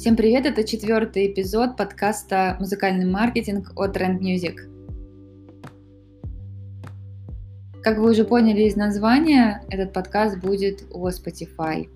Всем 0.00 0.16
привет, 0.16 0.46
это 0.46 0.64
четвертый 0.64 1.30
эпизод 1.30 1.76
подкаста 1.76 2.56
«Музыкальный 2.58 3.04
маркетинг» 3.04 3.72
от 3.76 3.94
Trend 3.94 4.20
Music. 4.20 4.56
Как 7.82 7.98
вы 7.98 8.12
уже 8.12 8.24
поняли 8.24 8.62
из 8.62 8.76
названия, 8.76 9.62
этот 9.68 9.92
подкаст 9.92 10.38
будет 10.38 10.84
о 10.90 11.10
Spotify. 11.10 11.86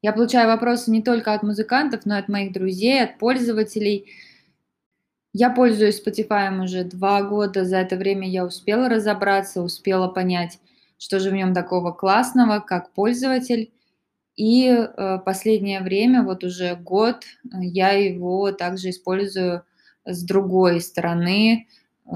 Я 0.00 0.12
получаю 0.12 0.46
вопросы 0.46 0.92
не 0.92 1.02
только 1.02 1.34
от 1.34 1.42
музыкантов, 1.42 2.06
но 2.06 2.14
и 2.14 2.20
от 2.20 2.28
моих 2.28 2.52
друзей, 2.52 3.02
от 3.02 3.18
пользователей. 3.18 4.06
Я 5.32 5.50
пользуюсь 5.50 6.00
Spotify 6.00 6.62
уже 6.62 6.84
два 6.84 7.24
года. 7.24 7.64
За 7.64 7.78
это 7.78 7.96
время 7.96 8.30
я 8.30 8.44
успела 8.44 8.88
разобраться, 8.88 9.62
успела 9.62 10.06
понять, 10.06 10.60
что 10.98 11.20
же 11.20 11.30
в 11.30 11.34
нем 11.34 11.54
такого 11.54 11.92
классного, 11.92 12.60
как 12.60 12.92
пользователь. 12.92 13.72
И 14.36 14.66
э, 14.68 15.18
последнее 15.24 15.80
время, 15.80 16.22
вот 16.22 16.44
уже 16.44 16.76
год, 16.76 17.24
я 17.52 17.90
его 17.90 18.52
также 18.52 18.90
использую 18.90 19.64
с 20.04 20.22
другой 20.22 20.80
стороны, 20.80 21.66
э, 22.06 22.10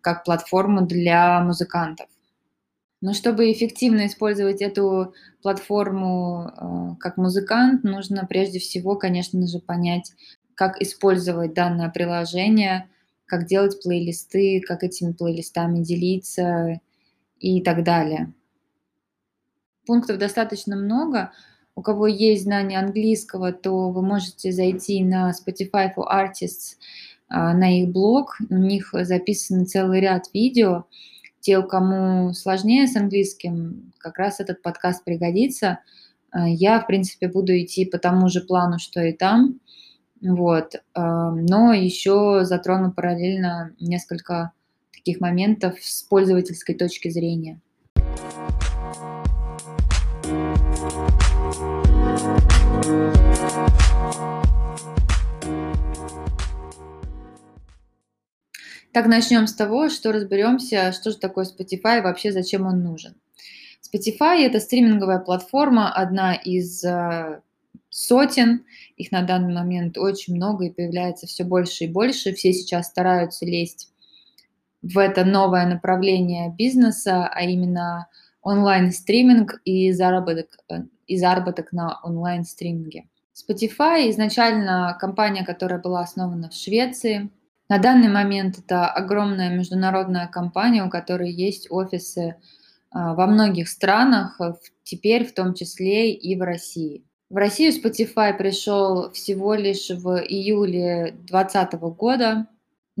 как 0.00 0.24
платформу 0.24 0.86
для 0.86 1.40
музыкантов. 1.40 2.08
Но 3.02 3.14
чтобы 3.14 3.50
эффективно 3.50 4.06
использовать 4.06 4.60
эту 4.60 5.14
платформу 5.42 6.50
э, 6.50 6.96
как 6.98 7.16
музыкант, 7.16 7.84
нужно 7.84 8.26
прежде 8.26 8.58
всего, 8.58 8.96
конечно 8.96 9.46
же, 9.46 9.58
понять, 9.58 10.12
как 10.54 10.80
использовать 10.80 11.54
данное 11.54 11.88
приложение, 11.90 12.88
как 13.24 13.46
делать 13.46 13.82
плейлисты, 13.82 14.60
как 14.60 14.82
этими 14.82 15.12
плейлистами 15.12 15.82
делиться 15.82 16.80
и 17.40 17.60
так 17.62 17.82
далее. 17.82 18.32
Пунктов 19.86 20.18
достаточно 20.18 20.76
много. 20.76 21.32
У 21.74 21.82
кого 21.82 22.06
есть 22.06 22.44
знание 22.44 22.78
английского, 22.78 23.52
то 23.52 23.90
вы 23.90 24.02
можете 24.02 24.52
зайти 24.52 25.02
на 25.02 25.30
Spotify 25.30 25.88
for 25.96 26.04
Artists, 26.08 26.76
а, 27.28 27.54
на 27.54 27.80
их 27.80 27.88
блог. 27.88 28.36
У 28.50 28.56
них 28.56 28.90
записан 28.92 29.66
целый 29.66 30.00
ряд 30.00 30.26
видео. 30.34 30.84
Те, 31.40 31.62
кому 31.62 32.34
сложнее 32.34 32.86
с 32.86 32.96
английским, 32.96 33.92
как 33.98 34.18
раз 34.18 34.40
этот 34.40 34.62
подкаст 34.62 35.04
пригодится. 35.04 35.78
А, 36.30 36.48
я, 36.48 36.80
в 36.80 36.86
принципе, 36.86 37.28
буду 37.28 37.58
идти 37.58 37.86
по 37.86 37.98
тому 37.98 38.28
же 38.28 38.42
плану, 38.42 38.78
что 38.78 39.00
и 39.00 39.12
там. 39.12 39.60
Вот. 40.20 40.74
А, 40.94 41.30
но 41.30 41.72
еще 41.72 42.40
затрону 42.44 42.92
параллельно 42.92 43.74
несколько 43.80 44.52
таких 45.00 45.20
моментов 45.20 45.78
с 45.80 46.02
пользовательской 46.02 46.74
точки 46.74 47.08
зрения. 47.08 47.58
Так, 58.92 59.06
начнем 59.06 59.46
с 59.46 59.54
того, 59.54 59.88
что 59.88 60.12
разберемся, 60.12 60.92
что 60.92 61.10
же 61.10 61.16
такое 61.16 61.44
Spotify 61.44 61.98
и 61.98 62.02
вообще 62.02 62.32
зачем 62.32 62.66
он 62.66 62.82
нужен. 62.82 63.14
Spotify– 63.80 64.38
это 64.40 64.60
стриминговая 64.60 65.20
платформа, 65.20 65.92
одна 65.92 66.34
из 66.34 66.84
э, 66.84 67.40
сотен, 67.88 68.64
их 68.96 69.12
на 69.12 69.22
данный 69.22 69.54
момент 69.54 69.96
очень 69.96 70.34
много 70.34 70.66
и 70.66 70.70
появляется 70.70 71.26
все 71.26 71.44
больше 71.44 71.84
и 71.84 71.88
больше. 71.88 72.34
Все 72.34 72.52
сейчас 72.52 72.88
стараются 72.88 73.46
лезть 73.46 73.89
в 74.82 74.98
это 74.98 75.24
новое 75.24 75.66
направление 75.66 76.54
бизнеса, 76.56 77.28
а 77.32 77.42
именно 77.42 78.08
онлайн-стриминг 78.42 79.60
и 79.64 79.92
заработок, 79.92 80.58
э, 80.70 80.82
и 81.06 81.16
заработок 81.16 81.72
на 81.72 82.00
онлайн-стриминге. 82.02 83.04
Spotify 83.34 84.10
изначально 84.10 84.96
компания, 85.00 85.44
которая 85.44 85.80
была 85.80 86.00
основана 86.00 86.50
в 86.50 86.54
Швеции. 86.54 87.30
На 87.68 87.78
данный 87.78 88.08
момент 88.08 88.58
это 88.58 88.86
огромная 88.86 89.50
международная 89.50 90.26
компания, 90.26 90.84
у 90.84 90.90
которой 90.90 91.30
есть 91.30 91.70
офисы 91.70 92.36
а, 92.90 93.14
во 93.14 93.26
многих 93.26 93.68
странах, 93.68 94.40
теперь 94.82 95.24
в 95.24 95.34
том 95.34 95.54
числе 95.54 96.12
и 96.12 96.36
в 96.36 96.42
России. 96.42 97.04
В 97.30 97.36
Россию 97.36 97.72
Spotify 97.72 98.36
пришел 98.36 99.12
всего 99.12 99.54
лишь 99.54 99.88
в 99.88 100.18
июле 100.18 101.12
2020 101.28 101.74
года. 101.96 102.48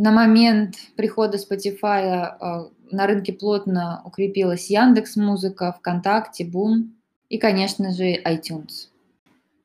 На 0.02 0.12
момент 0.12 0.76
прихода 0.96 1.36
Spotify 1.36 1.82
а, 1.82 2.70
на 2.90 3.06
рынке 3.06 3.34
плотно 3.34 4.00
укрепилась 4.06 4.70
Яндекс 4.70 5.16
Музыка, 5.16 5.76
ВКонтакте, 5.78 6.46
Бум 6.46 6.96
и, 7.28 7.36
конечно 7.36 7.92
же, 7.92 8.14
iTunes. 8.14 8.88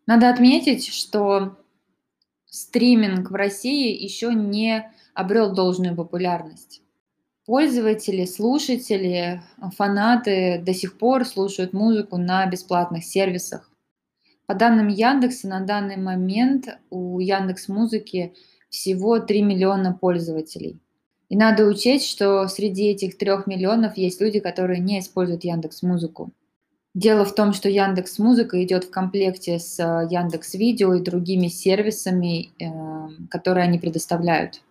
Надо 0.05 0.29
отметить, 0.29 0.87
что 0.87 1.55
стриминг 2.47 3.31
в 3.31 3.33
России 3.33 3.97
еще 3.97 4.33
не 4.33 4.91
обрел 5.13 5.53
должную 5.53 5.95
популярность. 5.95 6.81
Пользователи, 7.45 8.25
слушатели, 8.25 9.41
фанаты 9.77 10.61
до 10.61 10.73
сих 10.73 10.97
пор 10.97 11.23
слушают 11.23 11.71
музыку 11.71 12.17
на 12.17 12.45
бесплатных 12.45 13.05
сервисах. 13.05 13.71
По 14.47 14.53
данным 14.53 14.89
Яндекса, 14.89 15.47
на 15.47 15.61
данный 15.61 15.95
момент 15.95 16.67
у 16.89 17.21
Яндекс 17.21 17.69
Музыки 17.69 18.33
всего 18.75 19.19
3 19.19 19.41
миллиона 19.41 19.93
пользователей. 19.93 20.79
И 21.29 21.37
надо 21.37 21.65
учесть, 21.65 22.07
что 22.07 22.47
среди 22.47 22.89
этих 22.89 23.17
3 23.17 23.45
миллионов 23.47 23.97
есть 23.97 24.21
люди, 24.21 24.39
которые 24.39 24.79
не 24.79 24.99
используют 24.99 25.43
Яндекс 25.43 25.81
Музыку. 25.81 26.31
Дело 26.93 27.25
в 27.25 27.33
том, 27.33 27.53
что 27.53 27.67
Яндекс 27.67 28.19
Музыка 28.19 28.63
идет 28.63 28.85
в 28.85 28.91
комплекте 28.91 29.59
с 29.59 29.79
э, 29.79 30.07
Яндекс 30.09 30.53
Видео 30.53 30.93
и 30.93 31.01
другими 31.01 31.47
сервисами, 31.47 32.51
эм, 32.59 33.27
которые 33.29 33.65
они 33.65 33.79
предоставляют. 33.79 34.61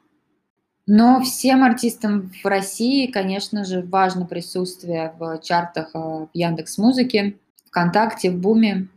Но 0.86 1.20
всем 1.22 1.62
артистам 1.64 2.30
в 2.42 2.46
России, 2.46 3.08
конечно 3.08 3.64
же, 3.64 3.82
важно 3.82 4.26
присутствие 4.26 5.14
в 5.18 5.40
чартах 5.42 5.90
э, 5.94 5.98
в 5.98 6.30
Яндекс 6.32 6.78
Музыке, 6.78 7.36
ВКонтакте, 7.66 8.30
в 8.30 8.38
Буме. 8.38 8.88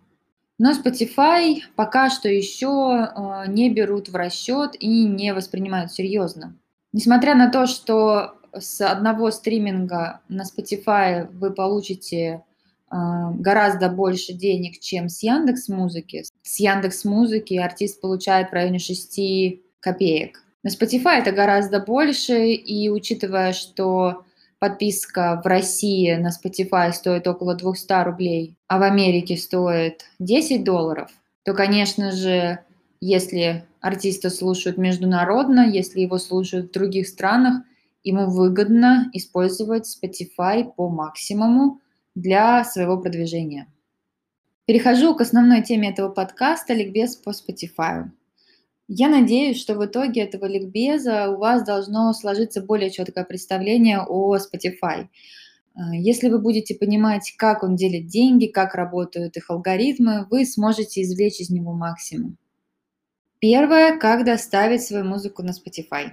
Но 0.59 0.71
Spotify 0.71 1.59
пока 1.75 2.09
что 2.09 2.29
еще 2.29 2.67
э, 2.67 3.43
не 3.47 3.69
берут 3.69 4.09
в 4.09 4.15
расчет 4.15 4.75
и 4.79 5.05
не 5.05 5.33
воспринимают 5.33 5.91
серьезно. 5.91 6.55
Несмотря 6.93 7.35
на 7.35 7.51
то, 7.51 7.67
что 7.67 8.37
с 8.53 8.81
одного 8.81 9.29
стриминга 9.29 10.21
на 10.29 10.43
Spotify 10.43 11.27
вы 11.31 11.51
получите 11.51 12.43
э, 12.91 12.95
гораздо 13.35 13.89
больше 13.89 14.33
денег, 14.33 14.79
чем 14.79 15.09
с 15.09 15.21
Яндекс 15.21 15.69
Музыки. 15.69 16.23
С 16.41 16.59
Яндекс 16.59 17.05
Музыки 17.05 17.53
артист 17.53 18.01
получает 18.01 18.49
в 18.49 18.53
районе 18.53 18.79
6 18.79 19.19
копеек. 19.79 20.43
На 20.63 20.69
Spotify 20.69 21.19
это 21.19 21.31
гораздо 21.31 21.79
больше, 21.79 22.49
и 22.49 22.89
учитывая, 22.89 23.53
что 23.53 24.25
подписка 24.59 25.41
в 25.43 25.47
России 25.47 26.15
на 26.15 26.29
Spotify 26.29 26.91
стоит 26.91 27.27
около 27.27 27.55
200 27.55 28.03
рублей, 28.03 28.57
а 28.67 28.79
в 28.79 28.83
Америке 28.83 29.37
стоит 29.37 30.05
10 30.19 30.63
долларов, 30.63 31.11
то, 31.43 31.53
конечно 31.53 32.11
же, 32.11 32.59
если 32.99 33.65
артиста 33.79 34.29
слушают 34.29 34.77
международно, 34.77 35.69
если 35.69 36.01
его 36.01 36.17
слушают 36.17 36.69
в 36.69 36.73
других 36.73 37.07
странах, 37.07 37.63
ему 38.03 38.29
выгодно 38.29 39.09
использовать 39.13 39.85
Spotify 39.87 40.63
по 40.63 40.89
максимуму 40.89 41.79
для 42.15 42.63
своего 42.63 42.97
продвижения. 42.97 43.67
Перехожу 44.65 45.15
к 45.15 45.21
основной 45.21 45.61
теме 45.61 45.91
этого 45.91 46.09
подкаста 46.09 46.73
«Ликбез 46.73 47.15
по 47.15 47.29
Spotify». 47.29 48.09
Я 48.87 49.09
надеюсь, 49.09 49.59
что 49.59 49.75
в 49.75 49.85
итоге 49.85 50.21
этого 50.21 50.45
ликбеза 50.45 51.29
у 51.29 51.37
вас 51.37 51.63
должно 51.65 52.13
сложиться 52.13 52.61
более 52.61 52.89
четкое 52.89 53.25
представление 53.25 53.99
о 53.99 54.37
Spotify. 54.37 55.07
А, 55.75 55.93
если 55.93 56.29
вы 56.29 56.39
будете 56.39 56.73
понимать, 56.73 57.33
как 57.37 57.63
он 57.63 57.75
делит 57.75 58.07
деньги, 58.07 58.47
как 58.47 58.75
работают 58.75 59.35
их 59.35 59.49
алгоритмы, 59.49 60.25
вы 60.31 60.45
сможете 60.45 61.01
извлечь 61.01 61.41
из 61.41 61.49
него 61.49 61.73
максимум. 61.73 62.37
Первое, 63.39 63.97
как 63.97 64.25
доставить 64.25 64.83
свою 64.83 65.03
музыку 65.03 65.43
на 65.43 65.51
Spotify. 65.51 66.11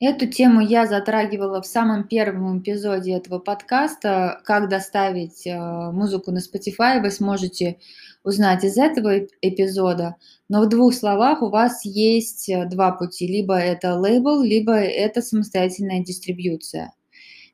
Эту 0.00 0.26
тему 0.26 0.60
я 0.60 0.86
затрагивала 0.86 1.62
в 1.62 1.66
самом 1.66 2.08
первом 2.08 2.58
эпизоде 2.58 3.12
этого 3.12 3.38
подкаста. 3.38 4.40
Как 4.44 4.68
доставить 4.68 5.46
э, 5.46 5.56
музыку 5.56 6.32
на 6.32 6.38
Spotify, 6.38 7.00
вы 7.00 7.12
сможете 7.12 7.78
узнать 8.24 8.64
из 8.64 8.76
этого 8.76 9.20
эпизода. 9.40 10.16
Но 10.48 10.62
в 10.62 10.68
двух 10.68 10.94
словах 10.94 11.42
у 11.42 11.48
вас 11.48 11.84
есть 11.84 12.48
э, 12.48 12.66
два 12.68 12.90
пути. 12.90 13.28
Либо 13.28 13.56
это 13.56 13.94
лейбл, 13.94 14.42
либо 14.42 14.72
это 14.74 15.22
самостоятельная 15.22 16.02
дистрибьюция. 16.02 16.92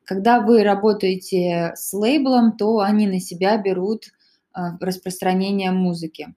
Когда 0.03 0.41
вы 0.41 0.63
работаете 0.63 1.73
с 1.75 1.93
лейблом, 1.93 2.57
то 2.57 2.79
они 2.79 3.05
на 3.05 3.19
себя 3.19 3.57
берут 3.57 4.07
э, 4.07 4.61
распространение 4.79 5.71
музыки. 5.71 6.33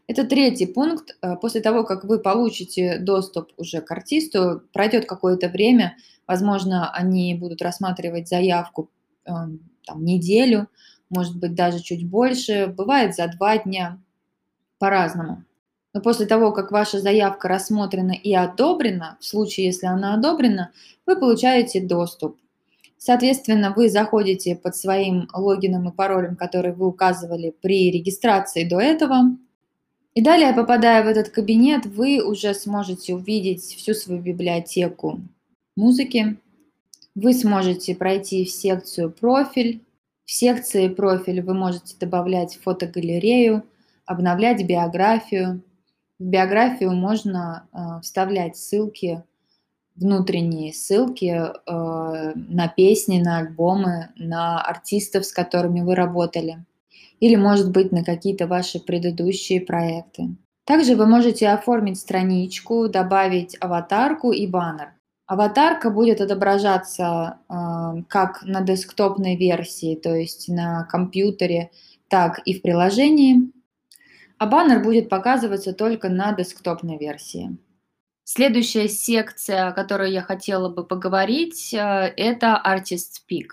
Это 0.06 0.24
третий 0.24 0.66
пункт. 0.66 1.16
Э, 1.20 1.36
после 1.36 1.60
того, 1.60 1.84
как 1.84 2.04
вы 2.04 2.18
получите 2.18 2.98
доступ 2.98 3.52
уже 3.56 3.80
к 3.80 3.90
артисту, 3.90 4.62
пройдет 4.72 5.06
какое-то 5.06 5.48
время, 5.48 5.96
возможно, 6.26 6.90
они 6.92 7.34
будут 7.34 7.60
рассматривать 7.60 8.28
заявку 8.28 8.90
эм, 9.24 9.60
там, 9.84 10.04
неделю, 10.04 10.68
может 11.10 11.36
быть, 11.36 11.54
даже 11.54 11.80
чуть 11.80 12.08
больше, 12.08 12.66
бывает 12.68 13.14
за 13.14 13.28
два 13.28 13.58
дня, 13.58 14.00
по-разному. 14.78 15.44
Но 15.98 16.02
после 16.02 16.26
того, 16.26 16.52
как 16.52 16.70
ваша 16.70 17.00
заявка 17.00 17.48
рассмотрена 17.48 18.12
и 18.12 18.32
одобрена, 18.32 19.18
в 19.20 19.24
случае, 19.24 19.66
если 19.66 19.86
она 19.86 20.14
одобрена, 20.14 20.70
вы 21.06 21.18
получаете 21.18 21.80
доступ. 21.80 22.36
Соответственно, 22.98 23.74
вы 23.76 23.88
заходите 23.88 24.54
под 24.54 24.76
своим 24.76 25.28
логином 25.34 25.88
и 25.88 25.92
паролем, 25.92 26.36
который 26.36 26.72
вы 26.72 26.86
указывали 26.86 27.52
при 27.62 27.90
регистрации 27.90 28.62
до 28.62 28.78
этого. 28.78 29.36
И 30.14 30.22
далее, 30.22 30.52
попадая 30.52 31.02
в 31.02 31.08
этот 31.08 31.30
кабинет, 31.30 31.84
вы 31.84 32.22
уже 32.22 32.54
сможете 32.54 33.16
увидеть 33.16 33.64
всю 33.64 33.92
свою 33.92 34.22
библиотеку 34.22 35.20
музыки. 35.74 36.36
Вы 37.16 37.34
сможете 37.34 37.96
пройти 37.96 38.44
в 38.44 38.50
секцию 38.50 39.10
«Профиль». 39.10 39.82
В 40.24 40.30
секции 40.30 40.86
«Профиль» 40.86 41.42
вы 41.42 41.54
можете 41.54 41.96
добавлять 41.98 42.56
фотогалерею, 42.62 43.64
обновлять 44.06 44.64
биографию, 44.64 45.60
в 46.18 46.24
биографию 46.24 46.92
можно 46.92 47.68
э, 47.72 48.00
вставлять 48.02 48.56
ссылки, 48.56 49.22
внутренние 49.94 50.72
ссылки 50.72 51.26
э, 51.26 51.52
на 51.66 52.68
песни, 52.68 53.20
на 53.20 53.38
альбомы, 53.38 54.10
на 54.16 54.60
артистов, 54.60 55.24
с 55.24 55.32
которыми 55.32 55.80
вы 55.80 55.94
работали. 55.94 56.64
Или, 57.20 57.36
может 57.36 57.70
быть, 57.70 57.92
на 57.92 58.04
какие-то 58.04 58.46
ваши 58.46 58.80
предыдущие 58.80 59.60
проекты. 59.60 60.36
Также 60.64 60.96
вы 60.96 61.06
можете 61.06 61.48
оформить 61.48 61.98
страничку, 61.98 62.88
добавить 62.88 63.56
аватарку 63.60 64.32
и 64.32 64.46
баннер. 64.46 64.92
Аватарка 65.26 65.90
будет 65.90 66.20
отображаться 66.20 67.38
э, 67.48 68.02
как 68.08 68.42
на 68.42 68.62
десктопной 68.62 69.36
версии, 69.36 69.94
то 69.94 70.14
есть 70.14 70.48
на 70.48 70.84
компьютере, 70.84 71.70
так 72.08 72.40
и 72.44 72.54
в 72.54 72.62
приложении 72.62 73.52
а 74.38 74.46
баннер 74.46 74.82
будет 74.82 75.08
показываться 75.08 75.72
только 75.72 76.08
на 76.08 76.32
десктопной 76.32 76.98
версии. 76.98 77.58
Следующая 78.24 78.88
секция, 78.88 79.68
о 79.68 79.72
которой 79.72 80.12
я 80.12 80.22
хотела 80.22 80.68
бы 80.68 80.86
поговорить, 80.86 81.72
э, 81.72 81.78
это 82.16 82.60
Artist 82.64 83.22
Peak. 83.30 83.48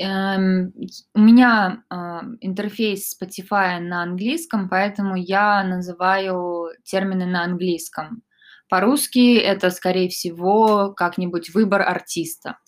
Эм, 0.00 0.72
у 1.14 1.20
меня 1.20 1.84
э, 1.88 1.94
интерфейс 2.40 3.16
Spotify 3.16 3.78
на 3.78 4.02
английском, 4.02 4.68
поэтому 4.68 5.14
я 5.14 5.62
называю 5.62 6.70
термины 6.82 7.26
на 7.26 7.44
английском. 7.44 8.24
По-русски 8.68 9.36
это, 9.36 9.70
скорее 9.70 10.08
всего, 10.08 10.92
как-нибудь 10.92 11.54
выбор 11.54 11.82
артиста. 11.82 12.58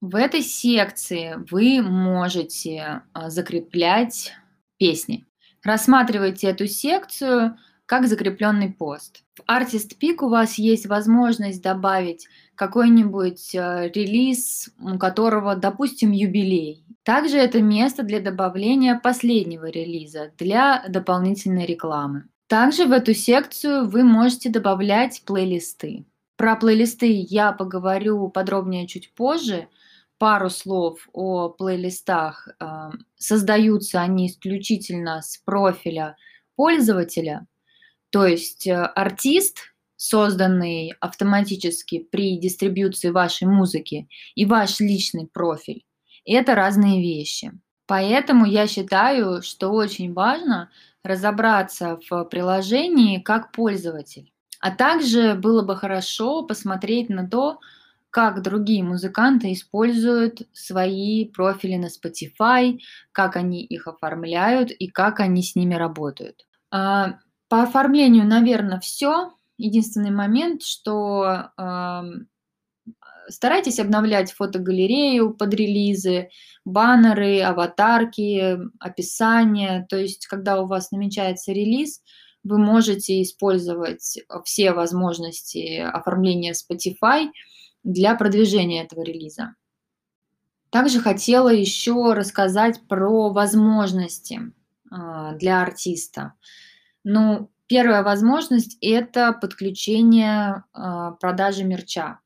В 0.00 0.16
этой 0.16 0.42
секции 0.42 1.36
вы 1.48 1.80
можете 1.80 3.02
э, 3.14 3.30
закреплять 3.30 4.32
песни. 4.78 5.24
Рассматривайте 5.64 6.48
эту 6.48 6.66
секцию 6.66 7.56
как 7.86 8.06
закрепленный 8.06 8.70
пост. 8.70 9.22
В 9.34 9.50
Artist 9.50 9.96
Peak 10.00 10.16
у 10.20 10.28
вас 10.28 10.58
есть 10.58 10.86
возможность 10.86 11.62
добавить 11.62 12.28
какой-нибудь 12.54 13.54
э, 13.54 13.90
релиз, 13.94 14.70
у 14.78 14.98
которого, 14.98 15.56
допустим, 15.56 16.12
юбилей. 16.12 16.84
Также 17.02 17.38
это 17.38 17.62
место 17.62 18.02
для 18.02 18.20
добавления 18.20 18.98
последнего 19.02 19.66
релиза 19.66 20.32
для 20.38 20.84
дополнительной 20.88 21.66
рекламы. 21.66 22.24
Также 22.46 22.84
в 22.84 22.92
эту 22.92 23.14
секцию 23.14 23.88
вы 23.88 24.04
можете 24.04 24.50
добавлять 24.50 25.22
плейлисты. 25.26 26.04
Про 26.36 26.56
плейлисты 26.56 27.06
я 27.10 27.52
поговорю 27.52 28.28
подробнее 28.28 28.86
чуть 28.86 29.12
позже– 29.14 29.68
пару 30.18 30.50
слов 30.50 31.08
о 31.12 31.48
плейлистах. 31.48 32.48
Э, 32.60 32.90
создаются 33.16 34.00
они 34.00 34.28
исключительно 34.28 35.22
с 35.22 35.38
профиля 35.38 36.16
пользователя, 36.56 37.46
то 38.10 38.26
есть 38.26 38.66
э, 38.66 38.74
артист, 38.74 39.74
созданный 39.96 40.94
автоматически 41.00 41.98
при 41.98 42.38
дистрибьюции 42.38 43.10
вашей 43.10 43.48
музыки, 43.48 44.08
и 44.34 44.44
ваш 44.44 44.80
личный 44.80 45.26
профиль– 45.26 45.84
это 46.24 46.54
разные 46.54 47.00
вещи. 47.00 47.52
Поэтому 47.86 48.46
я 48.46 48.66
считаю, 48.66 49.42
что 49.42 49.70
очень 49.70 50.12
важно 50.12 50.70
разобраться 51.02 52.00
в 52.08 52.24
приложении 52.24 53.18
как 53.18 53.52
пользователь. 53.52 54.32
А 54.60 54.70
также 54.70 55.34
было 55.34 55.62
бы 55.62 55.76
хорошо 55.76 56.42
посмотреть 56.42 57.10
на 57.10 57.28
то, 57.28 57.58
как 58.14 58.42
другие 58.42 58.84
музыканты 58.84 59.52
используют 59.52 60.42
свои 60.52 61.24
профили 61.30 61.74
на 61.74 61.86
Spotify, 61.86 62.78
как 63.10 63.34
они 63.34 63.64
их 63.64 63.88
оформляют 63.88 64.70
и 64.70 64.86
как 64.86 65.18
они 65.18 65.42
с 65.42 65.56
ними 65.56 65.74
работают. 65.74 66.46
А, 66.70 67.18
по 67.48 67.64
оформлению, 67.64 68.24
наверное, 68.24 68.78
все. 68.78 69.32
Единственный 69.58 70.12
момент, 70.12 70.62
что 70.62 71.50
старайтесь 73.28 73.80
обновлять 73.80 74.30
фотогалерею 74.30 75.34
под 75.34 75.52
релизы, 75.52 76.28
баннеры, 76.64 77.40
аватарки, 77.40 78.60
описание. 78.78 79.86
То 79.88 79.96
есть, 79.96 80.28
когда 80.28 80.60
у 80.60 80.66
вас 80.66 80.92
намечается 80.92 81.50
релиз, 81.50 82.00
вы 82.44 82.58
можете 82.58 83.20
использовать 83.22 84.20
все 84.44 84.72
возможности 84.72 85.78
оформления 85.78 86.52
Spotify– 86.52 87.30
для 87.84 88.16
продвижения 88.16 88.82
этого 88.82 89.02
релиза. 89.02 89.54
Также 90.70 91.00
хотела 91.00 91.50
еще 91.50 92.14
рассказать 92.14 92.80
про 92.88 93.30
возможности 93.30 94.52
а, 94.90 95.34
для 95.34 95.62
артиста. 95.62 96.32
Ну, 97.04 97.50
первая 97.68 98.02
возможность– 98.02 98.76
это 98.80 99.32
подключение 99.32 100.64
а, 100.72 101.12
продажи 101.12 101.62
мерча. 101.62 102.18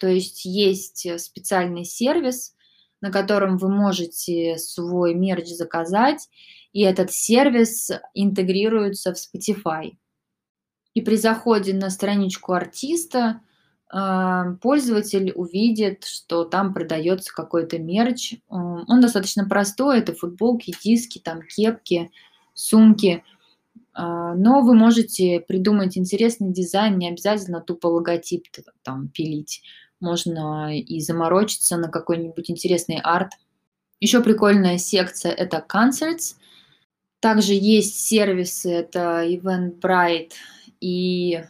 То 0.00 0.08
есть 0.08 0.44
есть 0.44 1.06
специальный 1.20 1.84
сервис, 1.84 2.56
на 3.00 3.12
котором 3.12 3.58
вы 3.58 3.68
можете 3.68 4.58
свой 4.58 5.14
мерч 5.14 5.46
заказать, 5.48 6.28
и 6.72 6.80
этот 6.80 7.12
сервис 7.12 7.90
интегрируется 8.14 9.14
в 9.14 9.16
Spotify. 9.16 9.92
И 10.94 11.00
при 11.00 11.16
заходе 11.16 11.74
на 11.74 11.90
страничку 11.90 12.54
артиста 12.54 13.40
пользователь 13.90 15.32
увидит, 15.34 16.04
что 16.04 16.44
там 16.44 16.74
продается 16.74 17.32
какой-то 17.32 17.78
мерч. 17.78 18.34
Он 18.48 19.00
достаточно 19.00 19.48
простой, 19.48 19.98
это 19.98 20.14
футболки, 20.14 20.74
диски, 20.82 21.18
там 21.18 21.42
кепки, 21.42 22.10
сумки. 22.54 23.22
А, 23.92 24.34
но 24.34 24.62
вы 24.62 24.74
можете 24.74 25.40
придумать 25.40 25.96
интересный 25.96 26.52
дизайн, 26.52 26.98
не 26.98 27.08
обязательно 27.08 27.60
тупо 27.60 27.86
логотип 27.86 28.46
там 28.82 29.08
пилить. 29.08 29.62
Можно 30.00 30.76
и 30.76 31.00
заморочиться 31.00 31.76
на 31.76 31.88
какой-нибудь 31.88 32.50
интересный 32.50 32.98
арт. 33.02 33.32
Еще 34.00 34.22
прикольная 34.22 34.78
секция– 34.78 35.32
это 35.32 35.64
concerts. 35.66 36.34
Также 37.20 37.54
есть 37.54 38.00
сервисы, 38.06 38.70
это 38.70 39.24
Eventbrite 39.24 40.32
и 40.80 41.44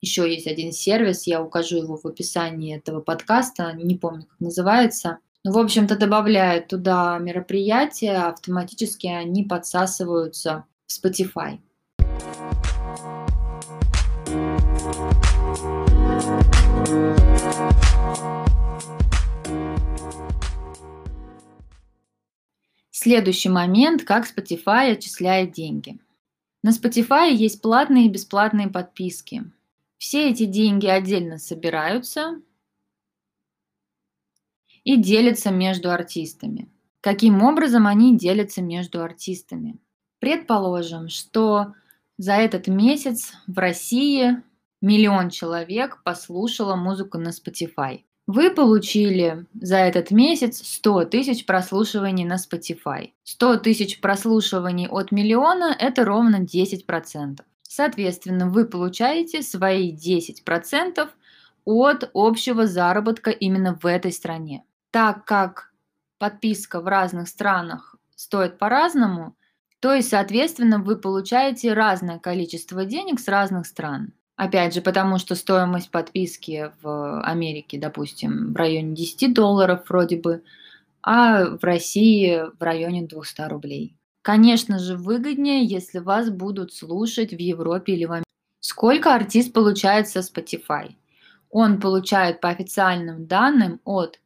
еще 0.00 0.32
есть 0.32 0.46
один 0.46 0.72
сервис, 0.72 1.26
я 1.26 1.42
укажу 1.42 1.78
его 1.78 1.96
в 1.96 2.06
описании 2.06 2.76
этого 2.76 3.00
подкаста, 3.00 3.72
не 3.72 3.96
помню, 3.96 4.22
как 4.24 4.40
называется. 4.40 5.18
Ну, 5.44 5.52
в 5.52 5.58
общем-то, 5.58 5.96
добавляют 5.96 6.68
туда 6.68 7.18
мероприятия, 7.18 8.28
автоматически 8.28 9.06
они 9.06 9.44
подсасываются 9.44 10.64
в 10.86 11.04
Spotify. 11.04 11.58
Следующий 22.90 23.48
момент, 23.48 24.02
как 24.02 24.28
Spotify 24.28 24.92
отчисляет 24.92 25.52
деньги. 25.52 25.98
На 26.62 26.70
Spotify 26.70 27.32
есть 27.32 27.62
платные 27.62 28.06
и 28.06 28.10
бесплатные 28.10 28.68
подписки. 28.68 29.44
Все 29.98 30.30
эти 30.30 30.44
деньги 30.44 30.86
отдельно 30.86 31.38
собираются 31.38 32.40
и 34.84 34.96
делятся 34.96 35.50
между 35.50 35.90
артистами. 35.90 36.70
Каким 37.00 37.42
образом 37.42 37.86
они 37.86 38.16
делятся 38.16 38.62
между 38.62 39.02
артистами? 39.02 39.78
Предположим, 40.20 41.08
что 41.08 41.74
за 42.16 42.34
этот 42.34 42.68
месяц 42.68 43.32
в 43.46 43.58
России 43.58 44.42
миллион 44.80 45.30
человек 45.30 46.02
послушало 46.04 46.76
музыку 46.76 47.18
на 47.18 47.28
Spotify. 47.28 48.02
Вы 48.26 48.50
получили 48.50 49.46
за 49.54 49.78
этот 49.78 50.10
месяц 50.10 50.62
100 50.62 51.06
тысяч 51.06 51.46
прослушиваний 51.46 52.24
на 52.24 52.36
Spotify. 52.36 53.12
100 53.24 53.56
тысяч 53.58 54.00
прослушиваний 54.00 54.86
от 54.86 55.12
миллиона– 55.12 55.74
это 55.78 56.04
ровно 56.04 56.42
10%. 56.42 57.38
Соответственно, 57.68 58.48
вы 58.48 58.64
получаете 58.64 59.42
свои 59.42 59.94
10% 59.94 61.06
от 61.66 62.10
общего 62.14 62.66
заработка 62.66 63.30
именно 63.30 63.78
в 63.80 63.84
этой 63.84 64.10
стране. 64.10 64.64
Так 64.90 65.26
как 65.26 65.70
подписка 66.18 66.80
в 66.80 66.86
разных 66.86 67.28
странах 67.28 67.94
стоит 68.16 68.58
по-разному, 68.58 69.36
то 69.80 69.92
есть, 69.92 70.08
соответственно, 70.08 70.78
вы 70.78 70.96
получаете 70.96 71.74
разное 71.74 72.18
количество 72.18 72.86
денег 72.86 73.20
с 73.20 73.28
разных 73.28 73.66
стран. 73.66 74.14
Опять 74.34 74.72
же, 74.74 74.80
потому 74.80 75.18
что 75.18 75.34
стоимость 75.34 75.90
подписки 75.90 76.72
в 76.80 77.20
Америке, 77.20 77.78
допустим, 77.78 78.54
в 78.54 78.56
районе 78.56 78.94
10 78.94 79.34
долларов 79.34 79.82
вроде 79.88 80.16
бы, 80.16 80.42
а 81.02 81.44
в 81.44 81.62
России 81.62 82.44
в 82.58 82.62
районе 82.62 83.02
200 83.06 83.42
рублей. 83.42 83.97
Конечно 84.28 84.78
же, 84.78 84.96
выгоднее, 84.98 85.64
если 85.64 86.00
вас 86.00 86.28
будут 86.28 86.74
слушать 86.74 87.32
в 87.32 87.38
Европе 87.38 87.94
или 87.94 88.04
в 88.04 88.10
Америке. 88.10 88.28
Сколько 88.60 89.14
артист 89.14 89.54
получает 89.54 90.06
со 90.06 90.18
Spotify? 90.18 90.96
Он 91.48 91.80
получает 91.80 92.42
по 92.42 92.50
официальным 92.50 93.26
данным 93.26 93.80
от 93.84 94.20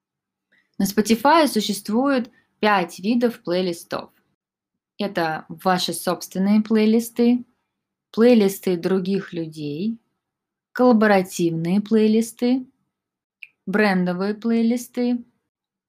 На 0.80 0.84
Spotify 0.84 1.46
существует 1.46 2.30
5 2.60 3.00
видов 3.00 3.42
плейлистов. 3.42 4.08
Это 4.96 5.44
ваши 5.50 5.92
собственные 5.92 6.62
плейлисты, 6.62 7.44
плейлисты 8.12 8.78
других 8.78 9.34
людей, 9.34 9.98
коллаборативные 10.72 11.82
плейлисты, 11.82 12.66
брендовые 13.66 14.32
плейлисты 14.32 15.22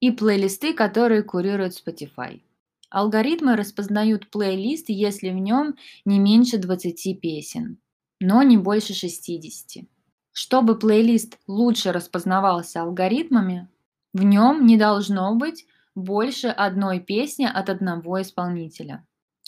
и 0.01 0.12
плейлисты, 0.12 0.74
которые 0.74 1.24
курирует 1.24 1.71
Spotify. 1.71 2.41
Алгоритмы 2.89 3.55
распознают 3.55 4.29
плейлист, 4.29 4.89
если 4.89 5.29
в 5.29 5.38
нем 5.38 5.77
не 6.03 6.19
меньше 6.19 6.57
20 6.57 7.21
песен, 7.21 7.77
но 8.19 8.43
не 8.43 8.57
больше 8.57 8.93
60. 8.93 9.86
Чтобы 10.33 10.77
плейлист 10.77 11.39
лучше 11.48 11.93
распознавался 11.93 12.81
алгоритмами, 12.81 13.69
в 14.13 14.23
нем 14.23 14.65
не 14.65 14.77
должно 14.77 15.35
быть 15.35 15.65
больше 15.95 16.47
одной 16.47 16.99
песни 16.99 17.45
от 17.45 17.69
одного 17.69 18.21
исполнителя. 18.21 19.05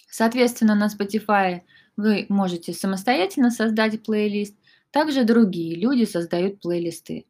Соответственно, 0.09 0.75
на 0.75 0.87
Spotify 0.87 1.61
вы 1.97 2.25
можете 2.29 2.73
самостоятельно 2.73 3.49
создать 3.49 4.03
плейлист, 4.03 4.55
также 4.91 5.23
другие 5.23 5.75
люди 5.75 6.05
создают 6.05 6.61
плейлисты. 6.61 7.25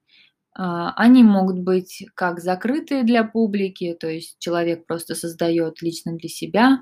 А, 0.56 0.94
они 0.96 1.24
могут 1.24 1.60
быть 1.60 2.06
как 2.14 2.40
закрытые 2.40 3.04
для 3.04 3.24
публики, 3.24 3.96
то 4.00 4.08
есть 4.08 4.38
человек 4.40 4.86
просто 4.86 5.16
создает 5.16 5.82
лично 5.82 6.14
для 6.14 6.30
себя. 6.30 6.80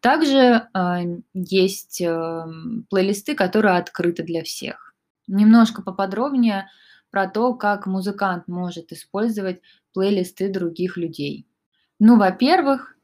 Также 0.00 0.68
а, 0.72 1.00
есть 1.34 2.00
эм, 2.00 2.86
плейлисты, 2.90 3.34
которые 3.34 3.76
открыты 3.76 4.22
для 4.22 4.42
всех. 4.42 4.94
Немножко 5.26 5.82
поподробнее 5.82 6.68
про 7.10 7.28
то, 7.28 7.54
как 7.54 7.86
музыкант 7.86 8.48
может 8.48 8.92
использовать 8.92 9.60
плейлисты 9.94 10.50
других 10.50 10.98
людей. 10.98 11.46
Ну, 11.98 12.18
во-первых, 12.18 12.98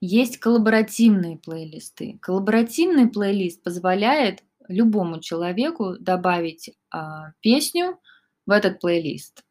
есть 0.00 0.38
коллаборативные 0.38 1.38
плейлисты. 1.38 2.18
Коллаборативный 2.22 3.08
плейлист 3.08 3.62
позволяет 3.62 4.44
любому 4.68 5.20
человеку 5.20 5.96
добавить 5.98 6.70
а, 6.90 7.32
песню 7.40 7.98
в 8.46 8.50
этот 8.50 8.78
плейлист. 8.80 9.42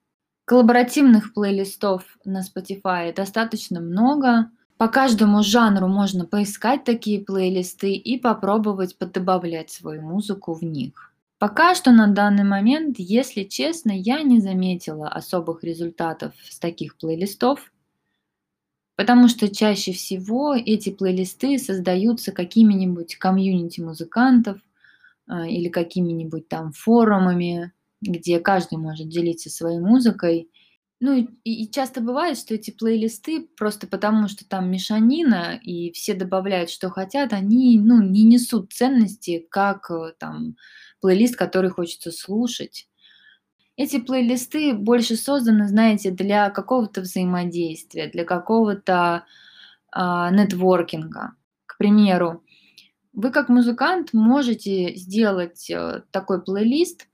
Коллаборативных 0.45 1.33
плейлистов 1.33 2.03
на 2.23 2.41
Spotify 2.41 3.13
достаточно 3.13 3.81
много. 3.81 4.51
По 4.77 4.87
каждому 4.87 5.41
жанру 5.41 5.87
можно 5.87 6.25
поискать 6.25 6.83
такие 6.83 7.23
плейлисты 7.23 7.93
и 7.93 8.19
попробовать 8.19 8.97
поддобавлять 8.97 9.71
свою 9.71 10.01
музыку 10.03 10.53
в 10.53 10.61
них. 10.63 11.14
Пока 11.37 11.75
что 11.75 11.91
на 11.91 12.07
данный 12.07 12.43
момент, 12.43 12.95
если 12.97 13.43
честно, 13.43 13.91
я 13.91 14.21
не 14.21 14.39
заметила 14.39 15.09
особых 15.09 15.63
результатов 15.63 16.33
с 16.49 16.59
таких 16.59 16.97
плейлистов, 16.97 17.71
потому 18.95 19.27
что 19.27 19.53
чаще 19.53 19.91
всего 19.91 20.55
эти 20.55 20.89
плейлисты 20.91 21.57
создаются 21.57 22.31
какими-нибудь 22.31 23.15
комьюнити 23.17 23.81
музыкантов 23.81 24.59
а, 25.27 25.47
или 25.47 25.69
какими-нибудь 25.69 26.47
там 26.47 26.71
форумами, 26.73 27.73
где 28.01 28.39
каждый 28.39 28.77
может 28.77 29.09
делиться 29.09 29.49
своей 29.49 29.79
музыкой. 29.79 30.49
Ну 31.05 31.13
и, 31.13 31.27
и 31.43 31.69
часто 31.69 32.01
бывает, 32.01 32.35
что 32.35 32.55
эти 32.55 32.71
плейлисты 32.71 33.47
просто 33.57 33.85
потому, 33.85 34.27
что 34.27 34.43
там 34.43 34.71
мешанина 34.71 35.55
и 35.61 35.91
все 35.91 36.15
добавляют, 36.15 36.71
что 36.71 36.89
хотят, 36.89 37.31
они 37.31 37.79
ну, 37.79 38.01
не 38.01 38.23
несут 38.23 38.73
ценности, 38.73 39.45
как 39.51 39.91
э, 39.91 40.13
там 40.17 40.55
плейлист, 41.01 41.35
который 41.35 41.69
хочется 41.69 42.11
слушать. 42.11 42.89
Эти 43.77 43.99
плейлисты 43.99 44.73
больше 44.73 45.15
созданы, 45.15 45.67
знаете, 45.67 46.09
для 46.09 46.49
какого-то 46.49 47.01
взаимодействия, 47.01 48.09
для 48.09 48.25
какого-то 48.25 49.25
а, 49.91 50.31
нетворкинга. 50.31 51.35
К 51.67 51.77
примеру, 51.77 52.43
Вы 53.13 53.29
как 53.29 53.49
музыкант 53.49 54.11
можете 54.13 54.95
сделать 54.95 55.69
э, 55.69 56.01
такой 56.09 56.41
плейлист, 56.41 57.07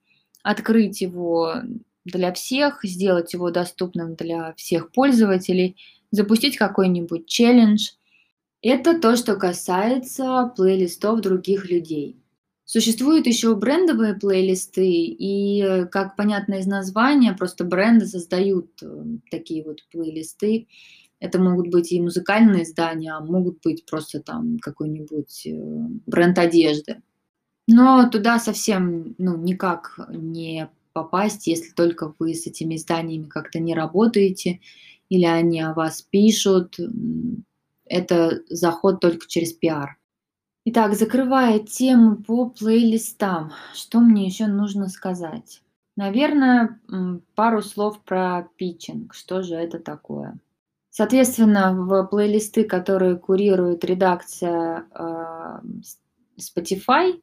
открыть 0.43 1.01
его 1.01 1.55
для 2.05 2.34
всех, 2.34 2.79
сделать 2.84 3.34
его 3.34 3.51
доступным 3.51 4.15
для 4.15 4.53
всех 4.55 4.91
пользователей, 4.91 5.77
запустить 6.12 6.58
какой-нибудь 6.58 7.27
челлендж. 7.27 7.91
Это 8.62 9.00
то, 9.00 9.15
что 9.15 9.36
касается 9.36 10.51
плейлистов 10.55 11.22
других 11.22 11.70
людей. 11.70 12.17
Существуют 12.65 13.27
еще 13.27 13.53
брендовые 13.55 14.13
плейлисты, 14.13 14.88
и, 14.88 15.86
как 15.91 16.15
понятно 16.15 16.55
из 16.55 16.67
названия, 16.67 17.34
просто 17.34 17.65
бренды 17.65 18.05
создают 18.05 18.81
э, 18.81 19.03
такие 19.29 19.63
вот 19.65 19.79
плейлисты. 19.91 20.67
Это 21.20 21.38
могут 21.38 21.67
быть 21.67 21.91
и 21.91 22.01
музыкальные 22.01 22.63
издания, 22.63 23.12
а 23.12 23.20
могут 23.20 23.62
быть 23.62 23.86
просто 23.86 24.22
там 24.22 24.58
какой-нибудь 24.60 25.48
э, 25.48 25.51
бренд 26.05 26.38
одежды. 26.39 27.01
Но 27.67 28.10
туда 28.10 28.39
совсем 28.39 29.15
ну, 29.17 29.36
никак 29.36 30.00
не 30.10 30.70
попасть, 30.93 31.48
если 31.48 31.71
только 31.71 32.13
вы 32.19 32.33
с 32.33 32.48
этими 32.48 32.75
изданиями 32.75 33.27
как-то 33.27 33.60
не 33.60 33.74
работаете 33.74 34.60
или 35.10 35.25
они 35.25 35.62
о 35.62 35.74
вас 35.74 36.01
пишут. 36.01 36.77
Это 37.86 38.41
заход 38.50 39.01
только 39.01 39.27
через 39.27 39.51
пиар. 39.53 39.98
Итак, 40.63 40.93
закрывая 40.95 41.60
тему 41.60 42.17
по 42.17 42.50
плейлистам, 42.50 43.51
что 43.74 44.00
мне 44.00 44.25
еще 44.27 44.48
нужно 44.48 44.88
сказать? 44.88 45.62
Наверное, 45.98 46.79
пару 47.36 47.62
слов 47.62 48.01
про 48.03 48.48
питчинг. 48.55 49.13
Что 49.13 49.41
же 49.41 49.55
это 49.55 49.79
такое? 49.79 50.39
Соответственно, 50.89 51.74
в 51.74 52.05
плейлисты, 52.05 52.63
которые 52.63 53.17
курирует 53.17 53.83
редакция 53.86 54.86
э, 54.93 55.60
Spotify, 56.38 57.21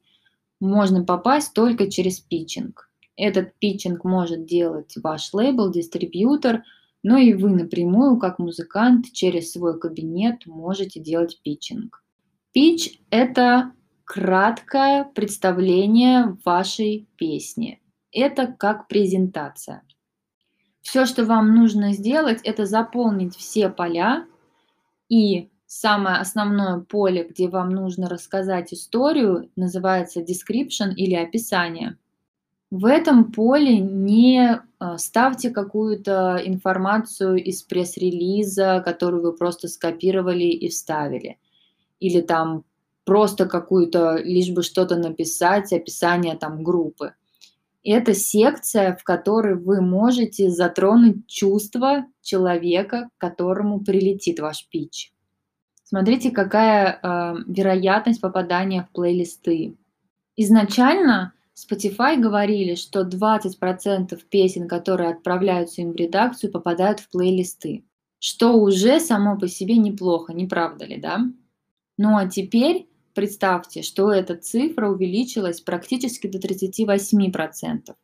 можно 0.60 1.04
попасть 1.04 1.54
только 1.54 1.90
через 1.90 2.18
питчинг. 2.18 2.87
Этот 3.18 3.52
питчинг 3.58 4.04
может 4.04 4.46
делать 4.46 4.94
ваш 5.02 5.34
лейбл, 5.34 5.72
дистрибьютор, 5.72 6.62
но 7.02 7.18
и 7.18 7.34
вы 7.34 7.50
напрямую, 7.50 8.16
как 8.16 8.38
музыкант, 8.38 9.06
через 9.12 9.50
свой 9.50 9.78
кабинет 9.78 10.46
можете 10.46 11.00
делать 11.00 11.40
питчинг. 11.42 12.04
Питч– 12.52 13.00
это 13.10 13.72
краткое 14.04 15.04
представление 15.04 16.38
вашей 16.44 17.08
песни. 17.16 17.82
Это 18.12 18.46
как 18.46 18.86
презентация. 18.86 19.82
Все, 20.80 21.04
что 21.04 21.24
вам 21.24 21.56
нужно 21.56 21.94
сделать, 21.94 22.40
это 22.44 22.66
заполнить 22.66 23.34
все 23.34 23.68
поля 23.68 24.26
и 25.08 25.50
самое 25.66 26.18
основное 26.18 26.78
поле, 26.78 27.24
где 27.28 27.48
вам 27.48 27.70
нужно 27.70 28.08
рассказать 28.08 28.72
историю, 28.72 29.50
называется 29.56 30.20
description 30.20 30.94
или 30.94 31.14
описание. 31.14 31.98
В 32.70 32.84
этом 32.84 33.32
поле 33.32 33.78
не 33.78 34.60
а, 34.78 34.98
ставьте 34.98 35.50
какую-то 35.50 36.40
информацию 36.44 37.42
из 37.42 37.62
пресс-релиза, 37.62 38.82
которую 38.84 39.22
вы 39.22 39.32
просто 39.32 39.68
скопировали 39.68 40.44
и 40.44 40.68
вставили. 40.68 41.38
Или 41.98 42.20
там 42.20 42.64
просто 43.04 43.46
какую-то, 43.46 44.16
лишь 44.16 44.50
бы 44.50 44.62
что-то 44.62 44.96
написать, 44.96 45.72
описание 45.72 46.36
там 46.36 46.62
группы 46.62 47.14
это 47.84 48.14
секция, 48.14 48.96
в 48.96 49.04
которой 49.04 49.56
вы 49.56 49.80
можете 49.80 50.50
затронуть 50.50 51.26
чувства 51.26 52.04
человека, 52.22 53.08
к 53.16 53.20
которому 53.20 53.80
прилетит 53.80 54.40
ваш 54.40 54.68
пич. 54.68 55.12
Смотрите, 55.84 56.30
какая 56.30 56.98
э, 57.02 57.34
вероятность 57.46 58.20
попадания 58.20 58.82
в 58.82 58.92
плейлисты. 58.92 59.76
Изначально 60.36 61.32
Spotify 61.58 62.16
говорили, 62.16 62.76
что 62.76 63.02
20% 63.02 64.18
песен, 64.30 64.68
которые 64.68 65.10
отправляются 65.10 65.82
им 65.82 65.92
в 65.92 65.96
редакцию, 65.96 66.52
попадают 66.52 67.00
в 67.00 67.08
плейлисты. 67.10 67.84
Что 68.20 68.52
уже 68.52 69.00
само 69.00 69.38
по 69.38 69.48
себе 69.48 69.76
неплохо, 69.76 70.32
не 70.32 70.46
правда 70.46 70.84
ли, 70.84 70.98
да? 70.98 71.20
Ну 71.96 72.16
а 72.16 72.28
теперь 72.28 72.88
Представьте, 73.18 73.82
что 73.82 74.12
эта 74.12 74.36
цифра 74.36 74.88
увеличилась 74.88 75.60
практически 75.60 76.28
до 76.28 76.38
38%. 76.38 77.96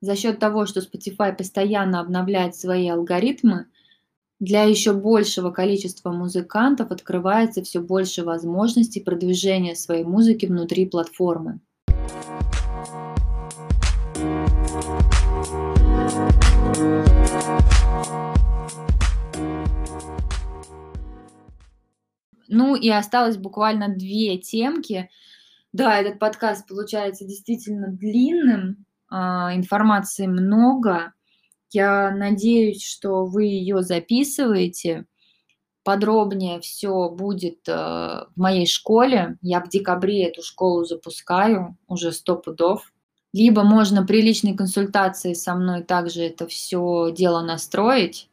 За 0.00 0.14
счет 0.14 0.38
того, 0.38 0.66
что 0.66 0.78
Spotify 0.78 1.36
постоянно 1.36 1.98
обновляет 1.98 2.54
свои 2.54 2.88
алгоритмы, 2.88 3.66
для 4.38 4.62
еще 4.62 4.92
большего 4.92 5.50
количества 5.50 6.12
музыкантов 6.12 6.92
открывается 6.92 7.64
все 7.64 7.80
больше 7.80 8.22
возможностей 8.22 9.00
продвижения 9.00 9.74
своей 9.74 10.04
музыки 10.04 10.46
внутри 10.46 10.86
платформы. 10.86 11.58
Ну 22.54 22.76
и 22.76 22.90
осталось 22.90 23.38
буквально 23.38 23.88
две 23.88 24.36
темки. 24.36 25.08
Да, 25.72 25.98
этот 25.98 26.18
подкаст 26.18 26.68
получается 26.68 27.24
действительно 27.24 27.88
длинным, 27.88 28.84
а, 29.08 29.54
информации 29.56 30.26
много. 30.26 31.14
Я 31.70 32.10
надеюсь, 32.10 32.84
что 32.84 33.24
вы 33.24 33.44
ее 33.44 33.80
записываете. 33.80 35.06
Подробнее 35.82 36.60
все 36.60 37.08
будет 37.08 37.66
э, 37.66 37.72
в 37.72 38.32
моей 38.36 38.66
школе. 38.66 39.38
Я 39.40 39.64
в 39.64 39.68
декабре 39.70 40.28
эту 40.28 40.42
школу 40.42 40.84
запускаю, 40.84 41.78
уже 41.88 42.12
сто 42.12 42.36
пудов. 42.36 42.92
Либо 43.32 43.64
можно 43.64 44.06
при 44.06 44.20
личной 44.20 44.54
консультации 44.54 45.32
со 45.32 45.54
мной 45.54 45.82
также 45.82 46.22
это 46.22 46.46
все 46.46 47.10
дело 47.16 47.40
настроить. 47.40 48.28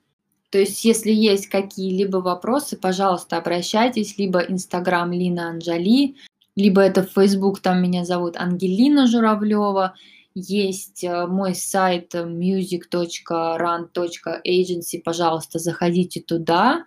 То 0.49 0.57
есть, 0.57 0.83
если 0.83 1.11
есть 1.11 1.47
какие-либо 1.47 2.17
вопросы, 2.17 2.75
пожалуйста, 2.75 3.37
обращайтесь, 3.37 4.17
либо 4.17 4.39
Инстаграм 4.39 5.11
Лина 5.11 5.49
Анжали, 5.49 6.15
либо 6.55 6.81
это 6.81 7.03
Facebook, 7.03 7.59
там 7.59 7.79
меня 7.81 8.03
зовут 8.03 8.35
Ангелина 8.35 9.07
Журавлева, 9.07 9.93
есть 10.33 11.03
э, 11.03 11.27
мой 11.27 11.53
сайт 11.55 12.15
music.run.agency, 12.15 15.01
пожалуйста, 15.03 15.59
заходите 15.59 16.21
туда. 16.21 16.85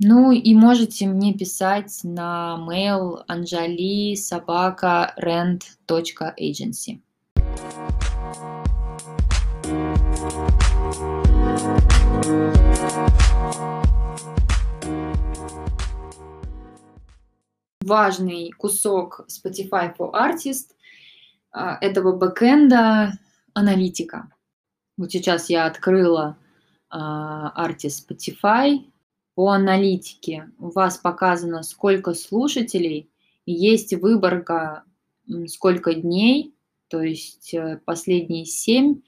Ну 0.00 0.32
и 0.32 0.54
можете 0.54 1.06
мне 1.06 1.34
писать 1.34 2.00
на 2.02 2.58
mail 2.60 3.24
anjali 3.28 4.16
собака 4.16 5.14
rent.agency. 5.18 7.00
важный 17.84 18.50
кусок 18.50 19.26
Spotify 19.28 19.94
for 19.96 20.12
Artist 20.12 20.72
а, 21.52 21.78
этого 21.80 22.16
бэкэнда 22.16 23.18
аналитика. 23.52 24.32
Вот 24.96 25.12
сейчас 25.12 25.50
я 25.50 25.66
открыла 25.66 26.36
а, 26.90 27.68
Artist 27.68 28.06
Spotify. 28.08 28.80
По 29.34 29.50
аналитике 29.50 30.50
у 30.58 30.70
вас 30.70 30.98
показано, 30.98 31.62
сколько 31.62 32.14
слушателей, 32.14 33.10
есть 33.46 33.92
выборка, 33.94 34.84
сколько 35.48 35.92
дней, 35.92 36.54
то 36.88 37.02
есть 37.02 37.52
э, 37.52 37.80
последние 37.84 38.44
7, 38.44 39.02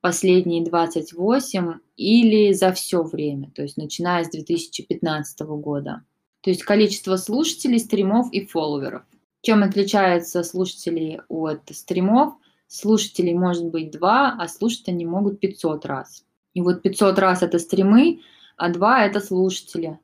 последние 0.00 0.64
28 0.64 1.74
или 1.96 2.52
за 2.52 2.72
все 2.72 3.02
время, 3.02 3.50
то 3.54 3.62
есть 3.62 3.76
начиная 3.76 4.24
с 4.24 4.30
2015 4.30 5.40
года 5.40 6.04
то 6.42 6.50
есть 6.50 6.62
количество 6.62 7.16
слушателей, 7.16 7.78
стримов 7.78 8.32
и 8.32 8.46
фолловеров. 8.46 9.02
Чем 9.42 9.62
отличаются 9.62 10.42
слушатели 10.42 11.20
от 11.28 11.62
стримов? 11.70 12.34
Слушателей 12.66 13.34
может 13.34 13.66
быть 13.66 13.90
2, 13.90 14.36
а 14.38 14.48
слушать 14.48 14.88
они 14.88 15.06
могут 15.06 15.40
500 15.40 15.86
раз. 15.86 16.24
И 16.54 16.60
вот 16.60 16.82
500 16.82 17.18
раз 17.18 17.42
это 17.42 17.58
стримы, 17.58 18.20
а 18.56 18.72
2 18.72 19.04
это 19.04 19.20
слушатели. 19.20 19.98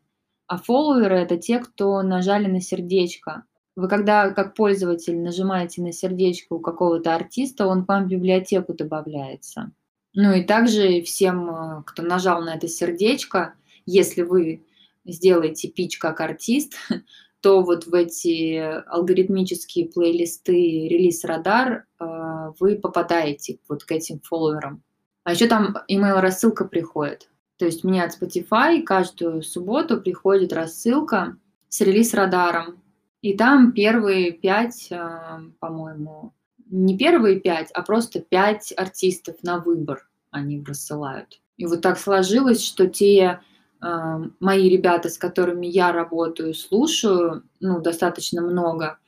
А 0.46 0.58
фолловеры 0.58 1.16
это 1.16 1.36
те, 1.36 1.58
кто 1.58 2.02
нажали 2.02 2.46
на 2.46 2.60
сердечко. 2.60 3.44
Вы 3.76 3.88
когда 3.88 4.30
как 4.30 4.54
пользователь 4.54 5.18
нажимаете 5.18 5.82
на 5.82 5.92
сердечко 5.92 6.54
у 6.54 6.60
какого-то 6.60 7.14
артиста, 7.14 7.66
он 7.66 7.84
к 7.84 7.88
вам 7.88 8.04
в 8.04 8.08
библиотеку 8.08 8.72
добавляется. 8.72 9.72
Ну 10.14 10.32
и 10.32 10.44
также 10.44 11.02
всем, 11.02 11.50
э, 11.50 11.82
кто 11.84 12.02
нажал 12.02 12.42
на 12.42 12.54
это 12.54 12.68
сердечко, 12.68 13.54
если 13.84 14.22
вы 14.22 14.64
сделаете 15.04 15.68
пич 15.68 15.98
как 15.98 16.20
артист, 16.20 16.74
то 17.40 17.62
вот 17.62 17.86
в 17.86 17.94
эти 17.94 18.56
алгоритмические 18.88 19.86
плейлисты 19.86 20.88
релиз 20.88 21.24
радар 21.24 21.86
э, 22.00 22.52
вы 22.58 22.76
попадаете 22.76 23.58
вот 23.68 23.84
к 23.84 23.92
этим 23.92 24.20
фолловерам. 24.20 24.82
А 25.24 25.32
еще 25.32 25.46
там 25.46 25.76
email 25.90 26.20
рассылка 26.20 26.64
приходит. 26.64 27.28
То 27.56 27.66
есть 27.66 27.84
мне 27.84 28.02
от 28.02 28.20
Spotify 28.20 28.82
каждую 28.82 29.42
субботу 29.42 30.00
приходит 30.00 30.52
рассылка 30.52 31.36
с 31.68 31.80
релиз 31.80 32.14
радаром. 32.14 32.82
И 33.22 33.36
там 33.36 33.72
первые 33.72 34.32
пять, 34.32 34.88
а, 34.92 35.40
по-моему, 35.60 36.34
не 36.74 36.98
первые 36.98 37.38
пять, 37.38 37.70
а 37.72 37.82
просто 37.82 38.20
пять 38.20 38.72
артистов 38.76 39.36
на 39.42 39.60
выбор 39.60 40.08
они 40.30 40.62
рассылают. 40.66 41.40
И 41.56 41.66
вот 41.66 41.82
так 41.82 41.98
сложилось, 41.98 42.64
что 42.64 42.88
те 42.88 43.40
э, 43.80 44.16
мои 44.40 44.68
ребята, 44.68 45.08
с 45.08 45.16
которыми 45.16 45.66
я 45.68 45.92
работаю, 45.92 46.52
слушаю, 46.52 47.44
ну, 47.60 47.80
достаточно 47.80 48.42
много, 48.42 48.98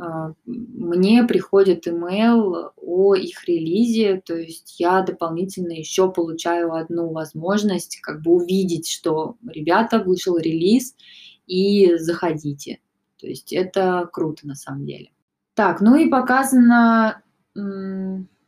э, 0.00 0.02
мне 0.46 1.22
приходит 1.22 1.86
имейл 1.86 2.72
о 2.76 3.14
их 3.14 3.46
релизе, 3.46 4.20
то 4.26 4.34
есть 4.34 4.80
я 4.80 5.02
дополнительно 5.02 5.72
еще 5.72 6.10
получаю 6.10 6.72
одну 6.72 7.12
возможность 7.12 8.00
как 8.00 8.20
бы 8.20 8.32
увидеть, 8.32 8.88
что 8.88 9.36
ребята 9.46 10.00
вышел 10.00 10.36
релиз 10.38 10.96
и 11.46 11.94
заходите. 11.98 12.80
То 13.20 13.28
есть 13.28 13.52
это 13.52 14.10
круто 14.12 14.44
на 14.48 14.56
самом 14.56 14.86
деле. 14.86 15.13
Так, 15.54 15.80
ну 15.80 15.96
и 15.96 16.08
показано 16.08 17.22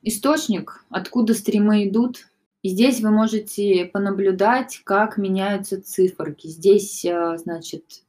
источник, 0.03 0.85
откуда 0.91 1.35
стримы 1.35 1.89
идут. 1.89 2.27
И 2.63 2.71
здесь 2.71 3.01
вы 3.01 3.11
можете 3.11 3.85
понаблюдать, 3.85 4.81
как 4.85 5.19
меняются 5.19 5.81
циферки. 5.81 6.49
Здесь, 6.49 7.05
э, 7.05 7.37
значит, 7.39 8.03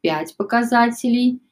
5 0.00 0.30
э, 0.30 0.34
показателей. 0.36 1.42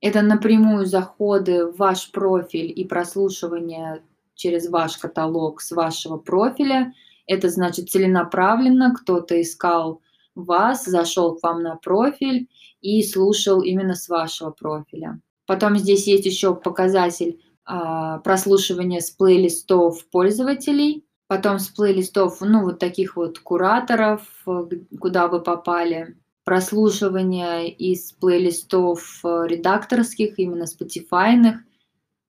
Это 0.00 0.22
напрямую 0.22 0.86
заходы 0.86 1.66
в 1.66 1.78
ваш 1.78 2.12
профиль 2.12 2.72
и 2.74 2.84
прослушивание 2.84 4.02
через 4.34 4.68
ваш 4.68 4.98
каталог 4.98 5.60
с 5.60 5.72
вашего 5.72 6.16
профиля. 6.16 6.92
Это 7.26 7.48
значит 7.48 7.90
целенаправленно 7.90 8.94
кто-то 8.94 9.40
искал 9.40 10.00
вас, 10.36 10.84
зашел 10.84 11.34
к 11.36 11.42
вам 11.42 11.62
на 11.62 11.74
профиль 11.74 12.48
и 12.82 13.02
слушал 13.02 13.62
именно 13.62 13.96
с 13.96 14.08
вашего 14.08 14.50
профиля. 14.50 15.20
Потом 15.46 15.76
здесь 15.76 16.06
есть 16.06 16.26
еще 16.26 16.54
показатель 16.54 17.40
а, 17.64 18.18
прослушивания 18.18 19.00
с 19.00 19.10
плейлистов 19.10 20.04
пользователей, 20.06 21.04
потом 21.28 21.58
с 21.58 21.68
плейлистов, 21.68 22.40
ну, 22.40 22.62
вот 22.62 22.78
таких 22.78 23.16
вот 23.16 23.38
кураторов, 23.38 24.22
э, 24.46 24.68
куда 25.00 25.28
вы 25.28 25.40
попали, 25.40 26.16
прослушивание 26.44 27.68
из 27.68 28.12
плейлистов 28.12 29.20
э, 29.24 29.46
редакторских, 29.48 30.38
именно 30.38 30.64
Spotify, 30.64 31.54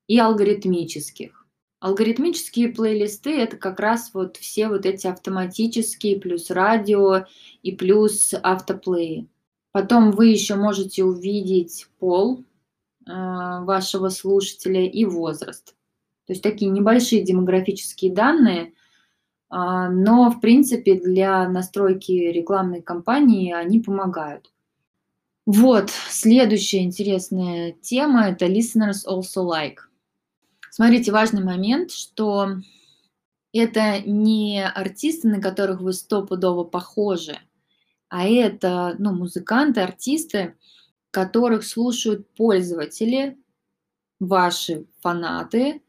и 0.08 0.20
алгоритмических. 0.20 1.46
Алгоритмические 1.80 2.70
плейлисты– 2.70 3.38
это 3.40 3.58
как 3.58 3.80
раз 3.80 4.12
вот 4.14 4.38
все 4.38 4.68
вот 4.70 4.86
эти 4.86 5.06
автоматические, 5.06 6.20
плюс 6.20 6.50
радио 6.50 7.26
и 7.62 7.74
плюс 7.74 8.34
автоплеи. 8.34 9.28
Потом 9.72 10.12
вы 10.12 10.30
еще 10.30 10.56
можете 10.56 11.04
увидеть 11.04 11.86
пол, 12.00 12.44
вашего 13.08 14.10
слушателя 14.10 14.86
и 14.86 15.06
возраст. 15.06 15.76
То 16.26 16.34
есть 16.34 16.44
такие 16.44 16.70
небольшие 16.70 17.24
демографические 17.24 18.14
данные, 18.14 18.74
а, 19.50 19.90
но 19.90 20.30
в 20.30 20.42
принципе 20.42 20.96
для 20.96 21.48
настройки 21.48 22.12
рекламной 22.12 22.82
кампании 22.82 23.54
они 23.54 23.80
помогают. 23.80 24.52
Вот, 25.46 25.90
следующая 26.10 26.84
интересная 26.84 27.72
тема– 27.82 28.28
это 28.30 28.48
listeners 28.48 29.08
also 29.08 29.48
like. 29.48 29.78
Смотрите, 30.70 31.14
важный 31.14 31.42
момент, 31.42 31.92
что 31.92 32.58
это 33.54 34.02
не 34.02 34.62
артисты, 34.62 35.30
на 35.30 35.42
которых 35.42 35.80
вы 35.80 35.94
стопудово 35.94 36.66
похожи, 36.66 37.40
а 38.10 38.28
это 38.28 38.96
ну, 39.00 39.14
музыканты, 39.14 39.80
артисты, 39.80 40.56
которых 41.12 41.64
слушают 41.66 42.28
пользователи, 42.36 43.38
ваши 44.20 44.86
фанаты. 45.02 45.82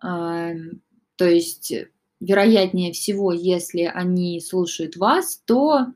То 0.00 1.24
есть, 1.24 1.72
вероятнее 2.20 2.92
всего, 2.92 3.32
если 3.32 3.82
они 3.82 4.40
слушают 4.40 4.96
вас, 4.96 5.42
то 5.44 5.86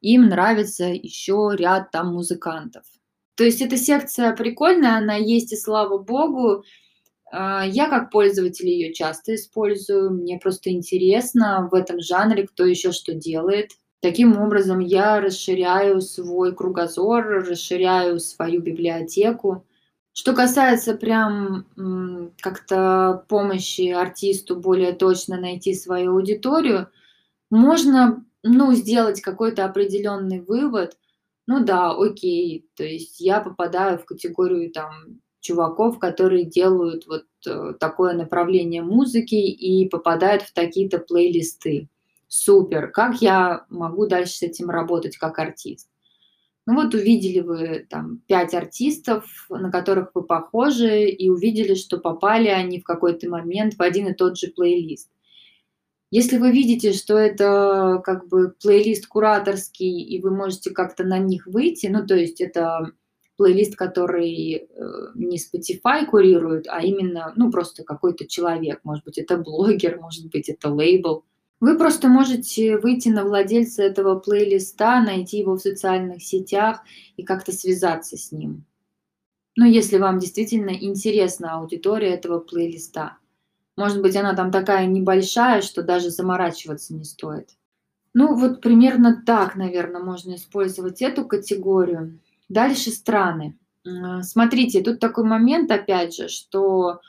им 0.00 0.28
нравится 0.28 0.84
еще 0.86 1.50
ряд 1.54 1.90
там 1.90 2.14
музыкантов. 2.14 2.84
То 3.34 3.44
есть 3.44 3.60
эта 3.62 3.76
секция 3.76 4.34
прикольная, 4.34 4.96
она 4.96 5.16
есть, 5.16 5.52
и 5.52 5.56
слава 5.56 5.98
богу. 5.98 6.64
А, 7.32 7.64
я 7.66 7.88
как 7.88 8.10
пользователь 8.10 8.68
ее 8.68 8.92
часто 8.92 9.34
использую. 9.34 10.10
Мне 10.10 10.38
просто 10.38 10.70
интересно 10.70 11.68
в 11.70 11.74
этом 11.74 12.00
жанре, 12.00 12.46
кто 12.46 12.64
еще 12.64 12.92
что 12.92 13.14
делает. 13.14 13.70
Таким 14.00 14.40
образом, 14.40 14.78
я 14.78 15.20
расширяю 15.20 16.00
свой 16.00 16.54
кругозор, 16.54 17.44
расширяю 17.46 18.18
свою 18.18 18.62
библиотеку. 18.62 19.66
Что 20.12 20.32
касается 20.32 20.94
прям 20.94 21.66
как-то 22.40 23.24
помощи 23.28 23.90
артисту 23.90 24.56
более 24.56 24.92
точно 24.92 25.38
найти 25.38 25.74
свою 25.74 26.12
аудиторию, 26.12 26.88
можно 27.50 28.24
ну, 28.42 28.72
сделать 28.72 29.20
какой-то 29.20 29.66
определенный 29.66 30.40
вывод. 30.40 30.96
Ну 31.46 31.62
да, 31.62 31.92
окей, 31.92 32.66
то 32.76 32.84
есть 32.84 33.20
я 33.20 33.40
попадаю 33.40 33.98
в 33.98 34.06
категорию 34.06 34.70
там 34.72 35.20
чуваков, 35.40 35.98
которые 35.98 36.44
делают 36.44 37.06
вот 37.06 37.26
э, 37.46 37.74
такое 37.78 38.14
направление 38.14 38.82
музыки 38.82 39.34
и 39.34 39.88
попадают 39.88 40.42
в 40.42 40.52
такие-то 40.52 40.98
плейлисты 40.98 41.88
супер, 42.30 42.90
как 42.92 43.20
я 43.20 43.66
могу 43.68 44.06
дальше 44.06 44.32
с 44.34 44.42
этим 44.42 44.70
работать 44.70 45.16
как 45.16 45.38
артист? 45.38 45.88
Ну 46.66 46.76
вот 46.76 46.94
увидели 46.94 47.40
вы 47.40 47.86
там 47.90 48.22
пять 48.28 48.54
артистов, 48.54 49.24
на 49.50 49.72
которых 49.72 50.12
вы 50.14 50.22
похожи, 50.22 51.08
и 51.08 51.28
увидели, 51.28 51.74
что 51.74 51.98
попали 51.98 52.46
они 52.46 52.80
в 52.80 52.84
какой-то 52.84 53.28
момент 53.28 53.74
в 53.74 53.82
один 53.82 54.06
и 54.08 54.14
тот 54.14 54.38
же 54.38 54.48
плейлист. 54.48 55.10
Если 56.12 56.38
вы 56.38 56.52
видите, 56.52 56.92
что 56.92 57.18
это 57.18 58.00
как 58.04 58.28
бы 58.28 58.54
плейлист 58.62 59.06
кураторский, 59.08 60.00
и 60.00 60.20
вы 60.20 60.30
можете 60.30 60.70
как-то 60.70 61.02
на 61.02 61.18
них 61.18 61.46
выйти, 61.46 61.86
ну 61.86 62.06
то 62.06 62.14
есть 62.14 62.40
это 62.40 62.92
плейлист, 63.36 63.74
который 63.74 64.54
э, 64.54 64.68
не 65.14 65.38
Spotify 65.38 66.06
курирует, 66.06 66.66
а 66.68 66.80
именно, 66.82 67.32
ну 67.36 67.50
просто 67.50 67.82
какой-то 67.82 68.28
человек, 68.28 68.80
может 68.84 69.04
быть 69.04 69.18
это 69.18 69.36
блогер, 69.36 69.98
может 70.00 70.30
быть 70.30 70.48
это 70.48 70.68
лейбл, 70.68 71.24
вы 71.60 71.76
просто 71.78 72.08
можете 72.08 72.78
выйти 72.78 73.10
на 73.10 73.24
владельца 73.24 73.82
этого 73.82 74.18
плейлиста, 74.18 75.00
найти 75.02 75.38
его 75.38 75.56
в 75.56 75.60
социальных 75.60 76.22
сетях 76.22 76.80
и 77.16 77.22
как-то 77.22 77.52
связаться 77.52 78.16
с 78.16 78.32
ним. 78.32 78.64
Ну, 79.56 79.66
если 79.66 79.98
вам 79.98 80.18
действительно 80.18 80.70
интересна 80.70 81.58
аудитория 81.58 82.14
этого 82.14 82.38
плейлиста. 82.38 83.18
Может 83.76 84.00
быть, 84.00 84.16
она 84.16 84.34
там 84.34 84.50
такая 84.50 84.86
небольшая, 84.86 85.60
что 85.60 85.82
даже 85.82 86.10
заморачиваться 86.10 86.94
не 86.94 87.04
стоит. 87.04 87.50
Ну, 88.14 88.34
вот 88.36 88.60
примерно 88.60 89.22
так, 89.24 89.56
наверное, 89.56 90.02
можно 90.02 90.34
использовать 90.34 91.02
эту 91.02 91.24
категорию. 91.24 92.20
Дальше 92.48 92.90
страны. 92.90 93.56
Смотрите, 94.22 94.82
тут 94.82 94.98
такой 94.98 95.24
момент, 95.24 95.70
опять 95.70 96.14
же, 96.14 96.28
что 96.28 97.00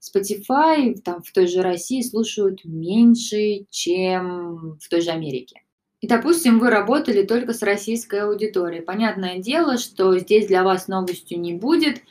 Spotify 0.00 0.94
там, 1.00 1.22
в 1.22 1.32
той 1.32 1.46
же 1.46 1.62
России 1.62 2.02
слушают 2.02 2.64
меньше, 2.64 3.66
чем 3.70 4.78
в 4.80 4.88
той 4.88 5.00
же 5.00 5.10
Америке. 5.10 5.62
И, 6.00 6.06
допустим, 6.06 6.60
вы 6.60 6.70
работали 6.70 7.24
только 7.24 7.52
с 7.52 7.62
российской 7.62 8.20
аудиторией. 8.20 8.82
Понятное 8.82 9.38
дело, 9.38 9.78
что 9.78 10.16
здесь 10.18 10.46
для 10.46 10.62
вас 10.62 10.86
новостью 10.86 11.40
не 11.40 11.54
будет, 11.54 12.02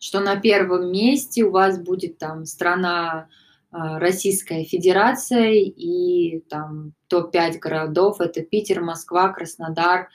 что 0.00 0.18
на 0.20 0.36
первом 0.36 0.90
месте 0.90 1.44
у 1.44 1.52
вас 1.52 1.78
будет 1.78 2.18
там 2.18 2.44
страна 2.44 3.28
а, 3.70 4.00
Российская 4.00 4.64
Федерация 4.64 5.52
и 5.52 6.40
там 6.48 6.94
топ-5 7.06 7.58
городов– 7.58 8.16
это 8.20 8.42
Питер, 8.42 8.82
Москва, 8.82 9.28
Краснодар, 9.28 10.08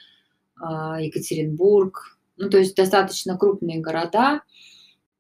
а, 0.59 1.01
Екатеринбург. 1.01 2.17
Ну, 2.35 2.49
то 2.49 2.57
есть 2.57 2.75
достаточно 2.75 3.37
крупные 3.37 3.79
города– 3.79 4.41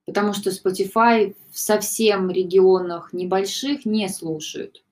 потому 0.05 0.33
что 0.33 0.49
Spotify 0.49 1.35
в 1.51 1.57
совсем 1.59 2.29
регионах 2.29 3.13
небольших 3.13 3.85
не 3.85 4.09
слушают. 4.09 4.83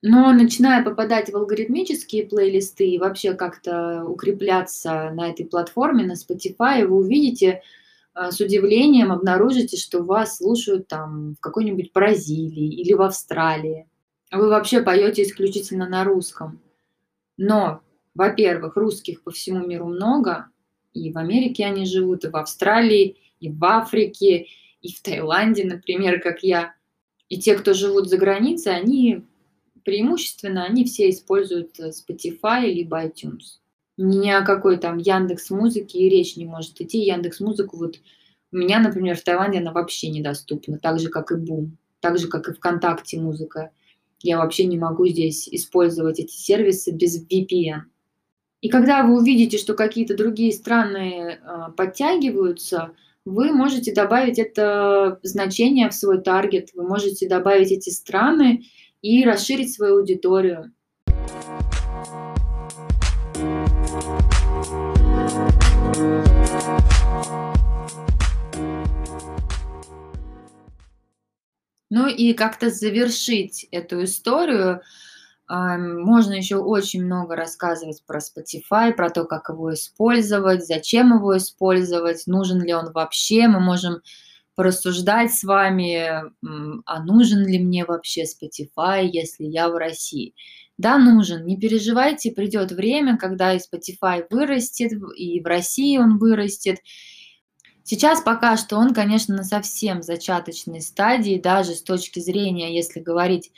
Но 0.00 0.32
начиная 0.32 0.84
попадать 0.84 1.30
в 1.30 1.36
алгоритмические 1.36 2.26
плейлисты 2.26 2.88
и 2.88 2.98
вообще 2.98 3.34
как-то 3.34 4.04
укрепляться 4.04 5.10
на 5.10 5.30
этой 5.30 5.44
платформе, 5.44 6.06
на 6.06 6.12
Spotify, 6.12 6.86
вы 6.86 6.98
увидите 6.98 7.62
э, 8.14 8.30
с 8.30 8.38
удивлением, 8.40 9.10
обнаружите, 9.10 9.76
что 9.76 10.04
вас 10.04 10.36
слушают 10.36 10.86
там 10.86 11.34
в 11.34 11.40
какой-нибудь 11.40 11.90
Бразилии 11.92 12.80
или 12.80 12.92
в 12.92 13.02
Австралии. 13.02 13.88
Вы 14.30 14.48
вообще 14.48 14.82
поете 14.82 15.22
исключительно 15.22 15.88
на 15.88 16.04
русском. 16.04 16.60
Но, 17.36 17.80
во-первых, 18.14 18.76
русских 18.76 19.24
по 19.24 19.32
всему 19.32 19.66
миру 19.66 19.86
много, 19.86 20.46
и 20.92 21.10
в 21.12 21.18
Америке 21.18 21.64
они 21.64 21.86
живут, 21.86 22.24
и 22.24 22.28
в 22.28 22.36
Австралии, 22.36 23.16
и 23.40 23.48
в 23.50 23.64
Африке, 23.64 24.46
и 24.82 24.92
в 24.92 25.02
Таиланде, 25.02 25.64
например, 25.64 26.20
как 26.20 26.42
я. 26.42 26.74
И 27.28 27.38
те, 27.38 27.54
кто 27.54 27.74
живут 27.74 28.08
за 28.08 28.16
границей, 28.16 28.74
они 28.74 29.24
преимущественно, 29.84 30.64
они 30.64 30.84
все 30.84 31.10
используют 31.10 31.78
э, 31.80 31.90
Spotify 31.90 32.66
либо 32.66 33.04
iTunes. 33.04 33.60
Ни 33.96 34.30
о 34.30 34.42
какой 34.42 34.78
там 34.78 34.98
Яндекс 34.98 35.50
Музыке 35.50 35.98
и 35.98 36.08
речь 36.08 36.36
не 36.36 36.46
может 36.46 36.80
идти. 36.80 36.98
Яндекс 36.98 37.40
Музыку 37.40 37.76
вот 37.76 37.96
у 38.50 38.56
меня, 38.56 38.80
например, 38.80 39.16
в 39.16 39.22
Таиланде 39.22 39.58
она 39.58 39.72
вообще 39.72 40.08
недоступна, 40.08 40.78
так 40.78 40.98
же, 40.98 41.08
как 41.08 41.32
и 41.32 41.36
Бум, 41.36 41.76
так 42.00 42.18
же, 42.18 42.28
как 42.28 42.48
и 42.48 42.52
ВКонтакте 42.52 43.20
музыка. 43.20 43.70
Я 44.20 44.38
вообще 44.38 44.64
не 44.64 44.78
могу 44.78 45.06
здесь 45.06 45.48
использовать 45.48 46.18
эти 46.18 46.32
сервисы 46.32 46.90
без 46.90 47.22
VPN. 47.22 47.82
И 48.60 48.68
когда 48.68 49.04
вы 49.04 49.18
увидите, 49.18 49.58
что 49.58 49.74
какие-то 49.74 50.16
другие 50.16 50.52
страны 50.52 51.38
э, 51.40 51.72
подтягиваются, 51.76 52.92
вы 53.28 53.52
можете 53.52 53.92
добавить 53.92 54.38
это 54.38 55.18
значение 55.22 55.88
в 55.90 55.94
свой 55.94 56.22
таргет, 56.22 56.70
вы 56.74 56.86
можете 56.86 57.28
добавить 57.28 57.70
эти 57.70 57.90
страны 57.90 58.64
и 59.02 59.24
расширить 59.24 59.74
свою 59.74 59.98
аудиторию. 59.98 60.72
Ну 71.90 72.06
и 72.06 72.32
как-то 72.34 72.70
завершить 72.70 73.66
эту 73.70 74.04
историю. 74.04 74.82
Можно 75.48 76.34
еще 76.34 76.56
очень 76.56 77.04
много 77.04 77.34
рассказывать 77.34 78.02
про 78.06 78.18
Spotify, 78.18 78.92
про 78.92 79.08
то, 79.08 79.24
как 79.24 79.48
его 79.48 79.72
использовать, 79.72 80.66
зачем 80.66 81.14
его 81.14 81.36
использовать, 81.36 82.26
нужен 82.26 82.62
ли 82.62 82.74
он 82.74 82.92
вообще. 82.92 83.48
Мы 83.48 83.60
можем 83.60 84.02
порассуждать 84.54 85.32
с 85.32 85.44
вами, 85.44 86.22
а 86.84 87.02
нужен 87.04 87.46
ли 87.46 87.58
мне 87.58 87.84
вообще 87.86 88.24
Spotify, 88.24 89.08
если 89.10 89.44
я 89.44 89.68
в 89.68 89.76
России. 89.76 90.34
Да, 90.76 90.98
нужен. 90.98 91.46
Не 91.46 91.56
переживайте, 91.56 92.30
придет 92.30 92.72
время, 92.72 93.16
когда 93.16 93.54
и 93.54 93.58
Spotify 93.58 94.26
вырастет, 94.30 94.92
и 95.16 95.40
в 95.40 95.46
России 95.46 95.96
он 95.96 96.18
вырастет, 96.18 96.78
Сейчас 97.90 98.20
пока 98.20 98.58
что 98.58 98.76
он, 98.76 98.92
конечно, 98.92 99.34
на 99.34 99.44
совсем 99.44 100.02
зачаточной 100.02 100.82
стадии, 100.82 101.40
даже 101.42 101.72
с 101.72 101.82
точки 101.82 102.20
зрения, 102.20 102.76
если 102.76 103.00
говорить 103.00 103.50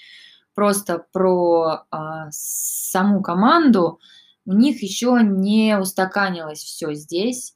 просто 0.54 1.04
про 1.12 1.84
а, 1.90 2.28
саму 2.30 3.22
команду, 3.22 4.00
у 4.46 4.52
них 4.52 4.82
еще 4.82 5.18
не 5.22 5.78
устаканилось 5.78 6.62
все 6.62 6.94
здесь. 6.94 7.54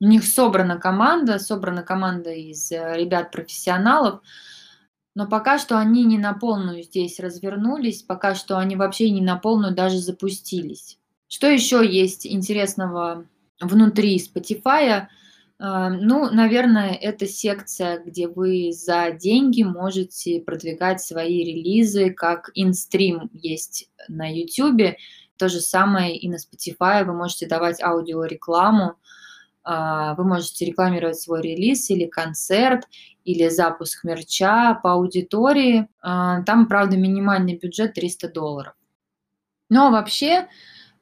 У 0.00 0.06
них 0.06 0.24
собрана 0.24 0.78
команда, 0.78 1.38
собрана 1.38 1.82
команда 1.82 2.30
из 2.30 2.72
э, 2.72 2.96
ребят-профессионалов, 2.96 4.20
но 5.14 5.28
пока 5.28 5.58
что 5.58 5.78
они 5.78 6.04
не 6.04 6.18
на 6.18 6.32
полную 6.32 6.82
здесь 6.82 7.20
развернулись, 7.20 8.02
пока 8.02 8.34
что 8.34 8.58
они 8.58 8.74
вообще 8.74 9.10
не 9.10 9.20
на 9.20 9.36
полную 9.36 9.74
даже 9.74 9.98
запустились. 9.98 10.98
Что 11.28 11.46
еще 11.46 11.86
есть 11.88 12.26
интересного 12.26 13.26
внутри 13.60 14.18
Spotify? 14.18 15.06
А, 15.64 15.90
ну, 15.90 16.28
наверное, 16.28 16.92
это 16.92 17.28
секция, 17.28 18.02
где 18.04 18.26
вы 18.26 18.72
за 18.72 19.12
деньги 19.12 19.62
можете 19.62 20.40
продвигать 20.40 21.00
свои 21.00 21.44
релизы, 21.44 22.10
как 22.10 22.50
инстрим 22.54 23.30
есть 23.32 23.88
на 24.08 24.26
YouTube. 24.26 24.96
То 25.36 25.48
же 25.48 25.60
самое 25.60 26.16
и 26.16 26.28
на 26.28 26.34
Spotify. 26.34 27.04
Вы 27.04 27.12
можете 27.12 27.46
давать 27.46 27.80
аудиорекламу, 27.80 28.96
а, 29.62 30.16
вы 30.16 30.24
можете 30.24 30.64
рекламировать 30.64 31.20
свой 31.20 31.42
релиз 31.42 31.88
или 31.90 32.06
концерт, 32.06 32.88
или 33.24 33.48
запуск 33.48 34.02
мерча 34.02 34.80
по 34.82 34.94
аудитории. 34.94 35.86
А, 36.00 36.42
там, 36.42 36.66
правда, 36.66 36.96
минимальный 36.96 37.56
бюджет 37.56 37.94
300 37.94 38.28
долларов. 38.30 38.74
Но 39.68 39.92
вообще 39.92 40.48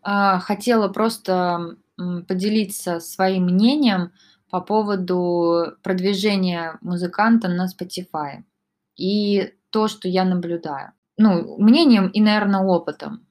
хотела 0.03 0.89
просто 0.89 1.77
поделиться 2.29 3.01
своим 3.01 3.45
мнением– 3.45 4.13
по 4.51 4.61
поводу 4.61 5.77
продвижения 5.83 6.79
музыканта 6.81 7.49
на 7.49 7.67
Spotify 7.67 8.43
и 8.97 9.55
то, 9.71 9.89
что 9.89 10.09
я 10.09 10.25
наблюдаю. 10.25 10.93
Ну, 11.17 11.57
мнением 11.59 12.09
и, 12.09 12.21
наверное, 12.21 12.61
опытом. 12.61 13.27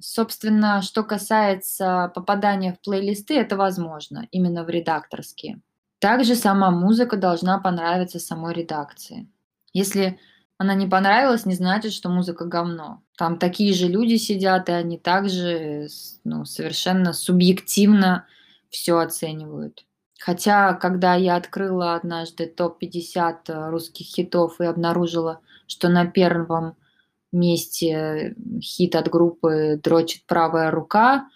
Собственно, 0.00 0.82
что 0.82 1.02
касается 1.02 2.10
попадания 2.14 2.72
в 2.72 2.80
плейлисты, 2.80 3.34
это 3.34 3.56
возможно, 3.56 4.28
именно 4.30 4.64
в 4.64 4.68
редакторские. 4.68 5.60
Также 5.98 6.34
сама 6.34 6.70
музыка 6.70 7.16
должна 7.16 7.58
понравиться 7.58 8.18
самой 8.18 8.54
редакции. 8.54 9.28
Если 9.72 10.18
она 10.58 10.74
не 10.74 10.86
понравилась, 10.86 11.46
не 11.46 11.54
значит, 11.54 11.92
что 11.92 12.08
музыка 12.08 12.44
говно. 12.44 13.02
Там 13.16 13.38
такие 13.38 13.72
же 13.72 13.88
люди 13.88 14.16
сидят, 14.16 14.68
и 14.68 14.72
они 14.72 14.98
также 14.98 15.88
ну, 16.24 16.44
совершенно 16.44 17.12
субъективно 17.12 18.26
все 18.70 18.98
оценивают. 18.98 19.84
Хотя, 20.24 20.72
когда 20.72 21.16
я 21.16 21.36
открыла 21.36 21.96
однажды 21.96 22.46
топ-50 22.46 23.36
э, 23.46 23.68
русских 23.68 24.06
хитов 24.06 24.58
и 24.58 24.64
обнаружила, 24.64 25.40
что 25.66 25.90
на 25.90 26.06
первом 26.06 26.76
месте 27.30 28.34
хит 28.62 28.96
от 28.96 29.10
группы 29.10 29.78
«Дрочит 29.82 30.24
правая 30.24 30.70
рука», 30.70 31.28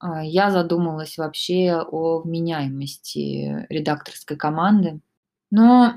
э, 0.00 0.20
я 0.22 0.52
задумалась 0.52 1.18
вообще 1.18 1.82
о 1.84 2.20
вменяемости 2.20 3.66
редакторской 3.68 4.36
команды. 4.36 5.00
Но 5.50 5.94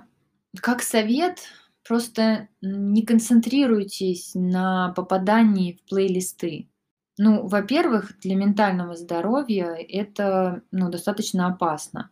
как 0.61 0.81
совет, 0.81 1.41
просто 1.87 2.47
не 2.63 3.05
концентрируйтесь 3.05 4.31
на 4.33 4.93
попадании 4.95 5.73
в 5.73 5.87
плейлисты. 5.87 6.71
Ну, 7.19 7.45
во-первых, 7.45 8.19
для 8.21 8.35
ментального 8.35 8.95
здоровья 8.95 9.75
это 9.75 10.63
ну, 10.71 10.89
достаточно 10.89 11.45
опасно 11.45 12.09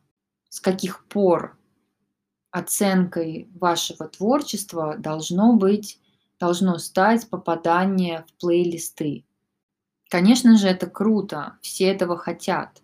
с 0.50 0.60
каких 0.60 1.06
пор 1.06 1.58
оценкой 2.52 3.50
вашего 3.54 4.08
творчества 4.08 4.98
должно 4.98 5.54
быть, 5.54 6.00
должно 6.40 6.78
стать 6.78 7.30
попадание 7.30 8.26
в 8.28 8.34
плейлисты. 8.42 9.26
Конечно 10.10 10.58
же, 10.58 10.68
это 10.68 10.88
круто, 10.88 11.58
все 11.62 11.86
этого 11.86 12.18
хотят. 12.18 12.82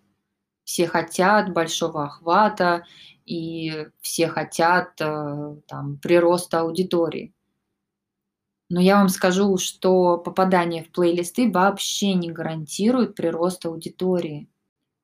Все 0.64 0.86
хотят 0.86 1.52
большого 1.52 2.04
охвата, 2.04 2.84
и 3.24 3.88
все 4.00 4.28
хотят 4.28 5.00
э, 5.00 5.56
там, 5.66 5.98
прироста 5.98 6.60
аудитории. 6.60 7.34
Но 8.68 8.80
я 8.80 8.96
вам 8.96 9.08
скажу, 9.08 9.58
что 9.58 10.18
попадание 10.18 10.82
в 10.84 10.90
плейлисты 10.90 11.50
вообще 11.50 12.14
не 12.14 12.32
гарантирует 12.32 13.14
прирост 13.14 13.66
аудитории. 13.66 14.48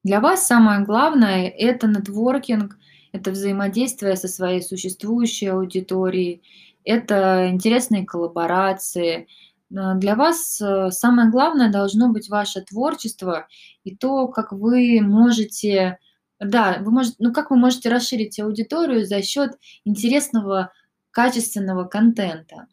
Для 0.04 0.20
вас 0.20 0.46
самое 0.46 0.84
главное– 0.84 1.48
это 1.58 1.86
нетворкинг, 1.86 2.76
это 3.12 3.30
взаимодействие 3.30 4.16
со 4.16 4.26
своей 4.26 4.62
существующей 4.62 5.46
аудиторией, 5.46 6.42
это 6.84 7.48
интересные 7.48 8.04
коллаборации. 8.04 9.28
Для 9.70 10.16
вас 10.16 10.60
э, 10.60 10.90
самое 10.90 11.30
главное 11.30 11.70
должно 11.70 12.12
быть 12.12 12.28
ваше 12.28 12.62
творчество 12.62 13.46
и 13.84 13.94
то, 13.94 14.26
как 14.28 14.52
вы 14.52 15.00
можете, 15.00 15.98
да, 16.40 16.78
вы 16.80 16.90
можете, 16.90 17.16
ну 17.20 17.32
как 17.32 17.50
вы 17.50 17.56
можете 17.56 17.88
расширить 17.88 18.40
аудиторию 18.40 19.06
за 19.06 19.22
счет 19.22 19.52
интересного, 19.84 20.72
качественного 21.12 21.84
контента. 21.84 22.66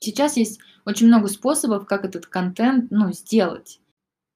Сейчас 0.00 0.36
есть 0.36 0.60
очень 0.86 1.08
много 1.08 1.28
способов, 1.28 1.86
как 1.86 2.04
этот 2.04 2.26
контент 2.26 2.90
ну, 2.90 3.12
сделать. 3.12 3.80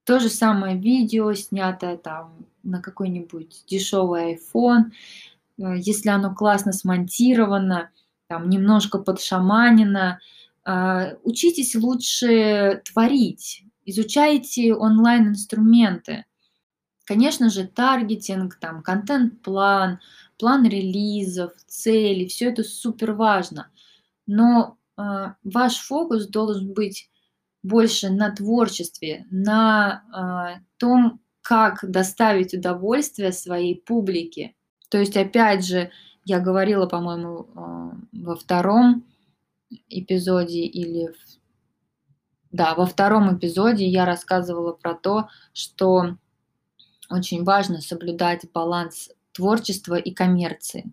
То 0.05 0.19
же 0.19 0.29
самое 0.29 0.77
видео, 0.77 1.33
снятое 1.33 1.97
там 1.97 2.47
на 2.62 2.81
какой-нибудь 2.81 3.65
дешевый 3.67 4.35
iPhone, 4.35 4.91
э, 5.59 5.79
если 5.79 6.09
оно 6.09 6.35
классно 6.35 6.73
смонтировано, 6.73 7.91
там 8.29 8.49
немножко 8.49 8.99
подшаманено, 8.99 10.19
а, 10.65 11.15
учитесь 11.23 11.75
лучше 11.75 12.83
творить, 12.85 13.65
изучайте 13.85 14.75
онлайн-инструменты. 14.75 16.25
Конечно 17.05 17.51
же, 17.51 17.67
таргетинг, 17.67 18.55
там, 18.61 18.83
контент-план, 18.83 19.99
план 20.38 20.67
релизов, 20.67 21.53
цели, 21.67 22.27
все 22.27 22.47
это 22.47 22.62
супер 22.62 23.12
важно. 23.12 23.71
Но 24.27 24.79
э, 24.97 25.35
ваш 25.43 25.79
фокус 25.79 26.29
должен 26.29 26.73
быть 26.73 27.11
больше 27.62 28.11
на 28.11 28.31
творчестве, 28.31 29.27
на 29.31 30.03
э, 30.12 30.61
том, 30.77 31.20
как 31.42 31.79
доставить 31.83 32.55
удовольствие 32.55 33.33
своей 33.33 33.81
публике. 33.81 34.55
То 34.88 34.98
есть, 34.98 35.16
опять 35.16 35.64
же, 35.64 35.90
я 36.25 36.40
говорила, 36.40 36.87
по-моему, 36.87 37.46
э, 37.55 37.90
во 38.12 38.37
втором 38.37 39.05
эпизоде 39.88 40.61
или 40.61 41.09
в... 41.09 41.16
да, 42.51 42.75
во 42.75 42.87
втором 42.87 43.37
эпизоде 43.37 43.87
я 43.87 44.05
рассказывала 44.05 44.72
про 44.72 44.94
то, 44.94 45.29
что 45.53 46.16
очень 47.11 47.44
важно 47.44 47.81
соблюдать 47.81 48.51
баланс 48.53 49.11
творчества 49.33 49.96
и 49.96 50.12
коммерции. 50.12 50.92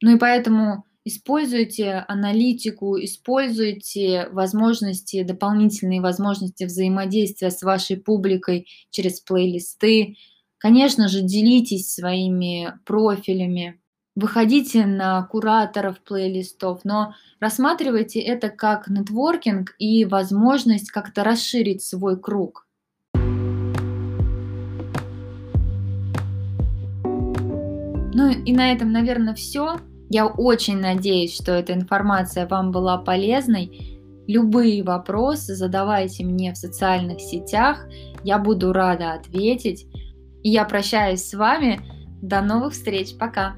Ну 0.00 0.16
и 0.16 0.18
поэтому 0.18 0.84
Используйте 1.02 2.04
аналитику, 2.08 3.02
используйте 3.02 4.28
возможности, 4.32 5.22
дополнительные 5.22 6.02
возможности 6.02 6.64
взаимодействия 6.64 7.50
с 7.50 7.62
вашей 7.62 7.96
публикой 7.96 8.68
через 8.90 9.20
плейлисты. 9.20 10.16
Конечно 10.58 11.08
же, 11.08 11.22
делитесь 11.22 11.94
своими 11.94 12.74
профилями, 12.84 13.80
выходите 14.14 14.84
на 14.84 15.22
кураторов 15.22 16.00
плейлистов, 16.00 16.84
но 16.84 17.14
рассматривайте 17.40 18.20
это 18.20 18.50
как 18.50 18.88
нетворкинг 18.88 19.74
и 19.78 20.04
возможность 20.04 20.90
как-то 20.90 21.24
расширить 21.24 21.82
свой 21.82 22.20
круг. 22.20 22.66
Ну 28.12 28.28
и 28.28 28.52
на 28.52 28.70
этом, 28.70 28.92
наверное, 28.92 29.34
все. 29.34 29.78
Я 30.10 30.26
очень 30.26 30.78
надеюсь, 30.78 31.34
что 31.34 31.52
эта 31.52 31.72
информация 31.72 32.46
вам 32.46 32.72
была 32.72 32.98
полезной. 32.98 34.00
Любые 34.26 34.82
вопросы 34.82 35.54
задавайте 35.54 36.24
мне 36.24 36.52
в 36.52 36.56
социальных 36.56 37.20
сетях. 37.20 37.86
Я 38.24 38.38
буду 38.38 38.72
рада 38.72 39.12
ответить. 39.12 39.86
И 40.42 40.50
я 40.50 40.64
прощаюсь 40.64 41.24
с 41.24 41.32
вами. 41.34 41.80
До 42.20 42.42
новых 42.42 42.72
встреч. 42.72 43.16
Пока. 43.16 43.56